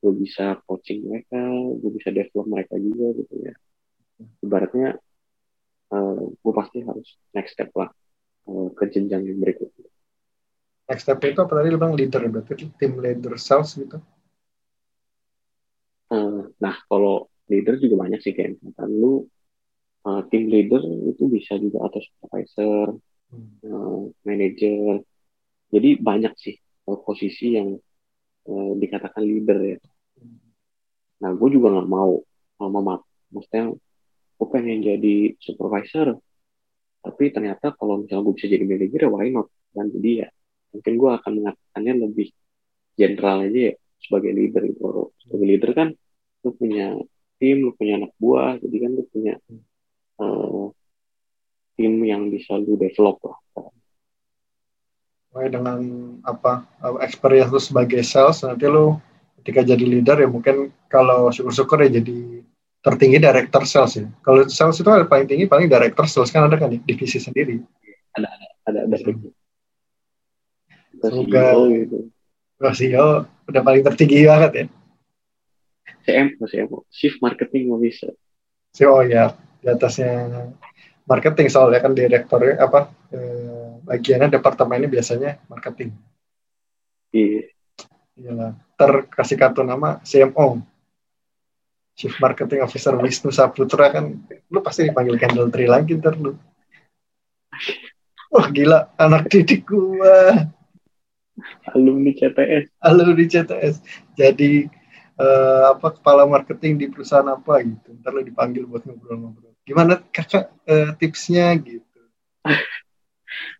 gue 0.00 0.12
bisa 0.14 0.60
coaching 0.68 1.08
mereka, 1.08 1.40
gue 1.80 1.90
bisa 1.96 2.08
develop 2.14 2.46
mereka 2.46 2.74
juga 2.78 3.06
gitu 3.18 3.34
ya. 3.40 3.54
Ibaratnya 4.44 4.88
eh, 5.96 6.22
gue 6.38 6.52
pasti 6.54 6.78
harus 6.84 7.08
next 7.34 7.56
step 7.56 7.72
lah 7.74 7.90
eh, 8.46 8.68
ke 8.76 8.84
jenjang 8.92 9.26
yang 9.26 9.40
berikutnya. 9.42 9.89
Next 10.90 11.04
step 11.06 11.22
itu 11.24 11.40
apa 11.44 11.52
tadi 11.56 11.68
lu 11.72 11.78
bilang 11.80 11.94
leader 12.00 12.22
berarti 12.34 12.66
tim 12.78 12.92
leader 13.04 13.34
sales 13.38 13.70
gitu 13.78 13.98
Eh, 16.10 16.42
nah, 16.64 16.76
kalau 16.90 17.30
leader 17.50 17.78
juga 17.78 17.96
banyak 18.02 18.18
sih 18.24 18.32
kayak 18.34 18.58
misalkan 18.58 18.90
lu 18.98 19.30
eh, 20.08 20.22
tim 20.30 20.44
leader 20.52 20.82
itu 21.10 21.24
bisa 21.36 21.52
juga 21.64 21.78
atau 21.86 22.00
supervisor, 22.02 22.88
Hmm. 23.30 23.46
eh, 23.62 24.00
manager. 24.26 25.06
Jadi 25.74 25.88
banyak 26.08 26.34
sih 26.44 26.54
eh, 26.90 26.98
posisi 27.06 27.46
yang 27.58 27.68
eh, 28.50 28.72
dikatakan 28.82 29.22
leader 29.30 29.58
ya. 29.72 29.78
Nah, 31.22 31.30
gue 31.38 31.48
juga 31.52 31.68
nggak 31.74 31.88
mau 31.96 32.12
uh, 32.60 32.70
memat, 32.72 33.00
maksudnya 33.32 33.64
gue 34.38 34.48
pengen 34.54 34.78
jadi 34.80 35.16
supervisor, 35.46 36.16
tapi 37.04 37.24
ternyata 37.34 37.76
kalau 37.78 38.00
misalnya 38.04 38.24
gue 38.28 38.34
bisa 38.38 38.48
jadi 38.48 38.64
manager, 38.64 39.00
ya 39.06 39.10
why 39.12 39.28
not? 39.32 39.48
Dan 39.76 39.86
jadi 39.94 40.10
ya, 40.24 40.28
mungkin 40.70 40.92
gue 40.96 41.10
akan 41.18 41.32
mengatakannya 41.42 41.94
lebih 42.06 42.28
general 42.98 43.46
aja 43.46 43.60
ya, 43.70 43.74
sebagai 44.00 44.32
leader 44.34 44.62
gitu. 44.70 45.10
Sebagai 45.22 45.46
leader 45.46 45.70
kan, 45.74 45.88
lu 46.46 46.50
punya 46.56 46.86
tim, 47.38 47.56
lu 47.64 47.72
punya 47.76 48.00
anak 48.00 48.12
buah, 48.20 48.58
jadi 48.60 48.76
kan 48.86 48.90
lu 48.96 49.04
punya 49.08 49.34
eh, 50.20 50.66
tim 51.80 51.92
yang 52.04 52.28
bisa 52.28 52.60
lu 52.60 52.76
develop 52.76 53.16
lah. 53.24 53.38
Dengan 55.30 55.78
apa 56.26 56.66
uh, 56.82 56.98
experience 57.06 57.54
lu 57.54 57.62
sebagai 57.62 58.02
sales 58.02 58.42
nanti 58.42 58.66
lu 58.66 58.98
ketika 59.40 59.62
jadi 59.62 59.84
leader 59.86 60.18
ya 60.20 60.28
mungkin 60.28 60.74
kalau 60.90 61.30
syukur-syukur 61.30 61.86
ya 61.86 62.02
jadi 62.02 62.42
tertinggi 62.82 63.22
director 63.22 63.62
sales 63.62 63.94
ya. 63.94 64.10
Kalau 64.26 64.50
sales 64.50 64.76
itu 64.82 64.90
ada 64.90 65.06
paling 65.06 65.30
tinggi 65.30 65.46
paling 65.46 65.70
director 65.70 66.04
sales 66.10 66.34
kan 66.34 66.50
ada 66.50 66.58
kan 66.58 66.74
divisi 66.74 67.22
sendiri. 67.22 67.62
Ada 68.18 68.28
ada 68.66 68.78
Hmm. 68.84 68.90
Ke 68.90 68.98
Semoga- 68.98 69.39
CEO 71.00 71.58
gitu. 71.72 71.98
CEO 72.60 73.24
udah 73.48 73.62
paling 73.64 73.82
tertinggi 73.82 74.28
banget 74.28 74.52
ya. 74.52 74.64
CM, 76.04 76.26
CM, 76.44 76.68
Chief 76.92 77.14
Marketing 77.20 77.72
Officer. 77.72 78.12
CEO 78.70 79.02
ya 79.08 79.34
di 79.60 79.68
atasnya 79.68 80.12
marketing 81.04 81.48
soalnya 81.50 81.82
kan 81.82 81.92
direkturnya 81.92 82.54
apa 82.62 82.88
eh, 83.12 83.82
bagiannya 83.84 84.30
departemennya 84.30 84.88
biasanya 84.88 85.42
marketing. 85.50 85.90
Iya. 87.10 87.50
Iyalah. 88.20 88.52
Terkasih 88.78 89.36
kartu 89.36 89.66
nama 89.66 89.98
CMO. 90.06 90.62
Chief 91.98 92.14
Marketing 92.16 92.64
Officer 92.64 92.96
Wisnu 92.96 93.28
Saputra 93.28 93.92
kan 93.92 94.16
lu 94.48 94.60
pasti 94.64 94.88
dipanggil 94.88 95.20
Candle 95.20 95.52
Tree 95.52 95.68
lagi 95.68 96.00
ntar 96.00 96.16
lu. 96.16 96.32
Wah 98.30 98.46
gila 98.48 98.94
anak 98.96 99.28
didik 99.28 99.68
gua 99.68 100.48
alumni 101.70 102.12
CTS. 102.12 102.70
halo 102.78 103.12
di 103.12 103.26
CTS 103.26 103.74
jadi 104.14 104.66
eh, 105.16 105.64
apa 105.70 105.92
kepala 105.94 106.24
marketing 106.24 106.76
di 106.76 106.86
perusahaan 106.88 107.28
apa 107.28 107.60
gitu. 107.60 107.92
Ntar 108.00 108.10
lu 108.12 108.22
dipanggil 108.24 108.64
buat 108.64 108.82
ngobrol-ngobrol. 108.84 109.52
Gimana 109.62 110.00
kakak 110.08 110.48
eh, 110.64 110.96
tipsnya 110.96 111.52
gitu? 111.60 111.84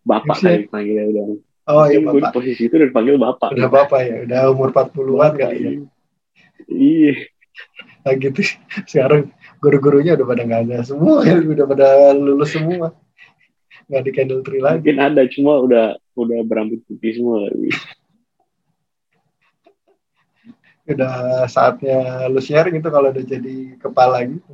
Bapak 0.01 0.41
Tipsnya- 0.41 0.57
kali 0.57 0.67
panggilnya 0.67 1.05
udah. 1.07 1.25
oh 1.71 1.85
iya 1.87 1.99
gue 2.01 2.11
di 2.11 2.21
bapak. 2.25 2.33
posisi 2.33 2.61
itu 2.67 2.73
udah 2.75 2.87
dipanggil 2.89 3.15
Bapak. 3.15 3.49
udah 3.53 3.69
bapak 3.69 3.99
ya? 4.01 4.15
Udah 4.25 4.41
umur 4.51 4.69
40-an 4.73 5.31
kali 5.37 5.57
ya? 5.61 5.71
Iya. 6.67 7.13
nah 8.01 8.13
gitu. 8.17 8.41
Sekarang 8.89 9.29
guru-gurunya 9.61 10.17
udah 10.17 10.25
pada 10.25 10.41
nggak 10.41 10.61
ada. 10.67 10.77
Semua 10.81 11.21
ya 11.21 11.37
udah 11.37 11.65
pada 11.69 11.87
lulus 12.17 12.51
semua 12.51 12.97
nggak 13.89 14.03
di 14.03 14.11
candle 14.11 14.43
tree 14.45 14.61
lagi. 14.61 14.81
Mungkin 14.83 14.99
ada, 14.99 15.21
cuma 15.29 15.61
udah 15.61 15.85
udah 16.17 16.39
berambut 16.43 16.81
putih 16.85 17.17
semua. 17.17 17.47
udah 20.91 21.47
saatnya 21.47 22.27
lu 22.27 22.41
sharing 22.43 22.81
itu 22.81 22.89
kalau 22.91 23.13
udah 23.13 23.23
jadi 23.23 23.79
kepala 23.79 24.27
gitu. 24.27 24.51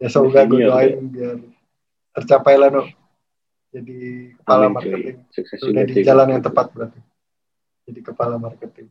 Ya 0.00 0.08
semoga 0.08 0.48
gue 0.48 0.64
Senior, 0.64 0.70
doain 0.72 1.04
biar 1.12 1.36
tercapai 2.16 2.54
lah 2.56 2.72
no 2.72 2.88
jadi 3.70 4.32
kepala 4.40 4.66
Amin, 4.66 4.74
marketing. 4.74 5.16
Sukses 5.30 5.60
udah 5.60 5.84
juga 5.84 5.92
di 5.92 6.02
jalan 6.02 6.28
yang 6.32 6.42
tepat 6.42 6.66
berarti. 6.72 7.00
Jadi 7.84 8.00
kepala 8.00 8.34
marketing. 8.40 8.88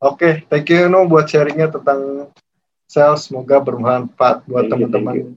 Oke 0.00 0.48
thank 0.48 0.72
you 0.72 0.88
no 0.88 1.04
buat 1.04 1.28
sharingnya 1.28 1.68
tentang 1.68 2.32
sales. 2.88 3.28
Semoga 3.28 3.60
bermanfaat 3.60 4.48
buat 4.48 4.72
teman-teman 4.72 5.36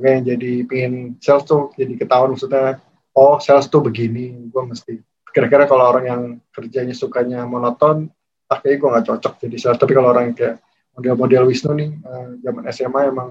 yang 0.00 0.24
jadi 0.24 0.52
pingin 0.64 1.20
sales 1.20 1.44
tuh 1.44 1.74
jadi 1.76 2.00
ketahuan 2.00 2.32
maksudnya 2.32 2.80
oh 3.12 3.36
sales 3.42 3.68
tuh 3.68 3.84
begini 3.84 4.48
gue 4.48 4.62
mesti 4.64 4.96
kira-kira 5.32 5.68
kalau 5.68 5.84
orang 5.88 6.04
yang 6.08 6.22
kerjanya 6.52 6.96
sukanya 6.96 7.44
monoton 7.44 8.08
ah 8.52 8.60
kayaknya 8.60 8.78
gue 8.78 8.88
nggak 8.92 9.06
cocok 9.08 9.32
jadi 9.48 9.56
sales. 9.56 9.80
Tapi 9.80 9.92
kalau 9.96 10.12
orang 10.12 10.24
yang 10.30 10.36
kayak 10.36 10.56
model-model 10.92 11.48
Wisnu 11.48 11.72
nih 11.72 11.90
uh, 12.04 12.36
zaman 12.44 12.62
SMA 12.68 13.00
emang 13.08 13.28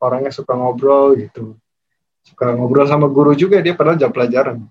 orangnya 0.00 0.32
suka 0.32 0.56
ngobrol 0.56 1.12
gitu. 1.20 1.60
Suka 2.24 2.56
ngobrol 2.56 2.88
sama 2.88 3.06
guru 3.12 3.36
juga 3.36 3.60
dia 3.60 3.76
padahal 3.76 4.00
jam 4.00 4.08
pelajaran. 4.08 4.64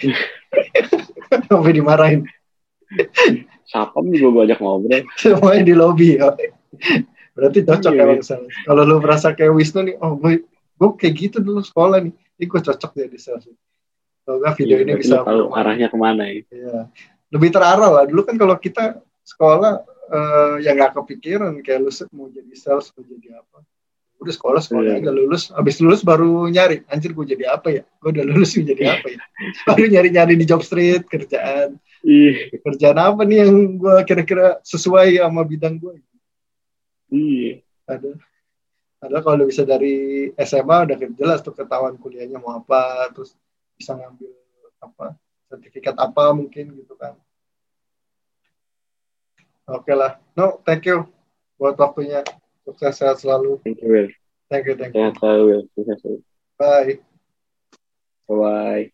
Sampai 1.48 1.76
dimarahin. 1.76 2.24
Sapam 3.68 4.08
juga 4.08 4.28
gue 4.32 4.42
ajak 4.48 4.58
ngobrol. 4.64 5.04
Semuanya 5.20 5.62
di 5.68 5.74
lobby 5.76 6.16
ya. 6.16 6.32
Berarti 7.38 7.62
cocok 7.62 7.92
iya, 7.94 8.02
emang 8.02 8.26
sales 8.26 8.50
kalau 8.66 8.82
lu 8.82 8.98
merasa 8.98 9.30
kayak 9.30 9.54
Wisnu 9.54 9.86
nih 9.86 9.96
oh 10.02 10.18
gue 10.18 10.42
gue 10.78 10.88
kayak 10.94 11.14
gitu 11.18 11.36
dulu 11.42 11.60
sekolah 11.60 11.98
nih. 12.06 12.14
Ini 12.38 12.44
gue 12.46 12.60
cocok 12.62 12.90
jadi 12.94 13.18
sales 13.18 13.50
kalau 14.22 14.44
nggak 14.44 14.54
video 14.60 14.76
iya, 14.76 14.84
ini 14.84 14.92
bisa 15.00 15.24
tahu 15.24 15.56
arahnya 15.56 15.88
ke 15.88 15.96
mana 15.96 16.28
ya? 16.28 16.44
Iya. 16.52 16.78
lebih 17.32 17.48
terarah 17.48 17.90
lah. 17.92 18.04
Dulu 18.04 18.28
kan 18.28 18.36
kalau 18.36 18.56
kita 18.60 19.00
sekolah 19.24 19.84
uh, 19.88 20.56
ya 20.60 20.76
nggak 20.76 20.96
kepikiran 21.00 21.64
kayak 21.64 21.88
lu 21.88 21.90
mau 22.12 22.28
jadi 22.28 22.52
sales 22.52 22.92
mau 22.92 23.08
jadi 23.08 23.40
apa. 23.40 23.64
Udah 24.20 24.34
sekolah 24.34 24.60
sekolah 24.60 24.84
yeah. 24.84 25.00
udah 25.00 25.14
lulus. 25.16 25.48
Habis 25.48 25.80
lulus 25.80 26.04
baru 26.04 26.44
nyari. 26.44 26.84
Anjir 26.92 27.16
gue 27.16 27.24
jadi 27.24 27.56
apa 27.56 27.72
ya? 27.72 27.82
Gue 28.04 28.12
udah 28.12 28.24
lulus 28.28 28.52
gue 28.52 28.68
jadi 28.68 29.00
apa 29.00 29.06
ya? 29.08 29.18
Baru 29.64 29.84
nyari 29.88 30.08
nyari 30.12 30.34
di 30.36 30.44
job 30.44 30.60
street 30.60 31.08
kerjaan. 31.08 31.80
Yeah. 32.04 32.52
kerjaan 32.62 33.00
apa 33.00 33.24
nih 33.24 33.48
yang 33.48 33.80
gue 33.80 33.96
kira-kira 34.06 34.60
sesuai 34.60 35.18
sama 35.18 35.42
bidang 35.42 35.80
gue 35.80 36.04
iya 37.12 37.62
ada 37.88 38.16
ada 38.98 39.18
kalau 39.22 39.46
bisa 39.46 39.62
dari 39.62 40.28
SMA 40.42 40.76
udah 40.88 40.96
jelas 41.14 41.40
tuh 41.40 41.54
ketahuan 41.54 41.96
kuliahnya 41.96 42.42
mau 42.42 42.58
apa 42.58 43.08
terus 43.14 43.36
bisa 43.78 43.94
ngambil 43.94 44.32
apa 44.82 45.14
sertifikat 45.48 45.94
apa 45.96 46.34
mungkin 46.34 46.74
gitu 46.76 46.94
kan 46.98 47.14
oke 49.70 49.86
okay 49.86 49.94
lah 49.94 50.18
no 50.34 50.60
thank 50.66 50.84
you 50.84 51.06
buat 51.58 51.74
waktunya 51.78 52.22
Sukses 52.68 53.00
sehat 53.00 53.16
selalu. 53.16 53.64
Thank 53.64 53.80
you, 53.80 53.88
Will. 53.88 54.08
Thank 54.52 54.68
you, 54.68 54.76
thank 54.76 54.92
you. 54.92 55.00
Sehat 55.00 55.16
selalu, 55.16 55.42
Will. 55.48 55.64
Sukses 55.72 55.96
selalu. 56.04 56.20
Bye. 56.60 56.94
Bye. 58.28 58.92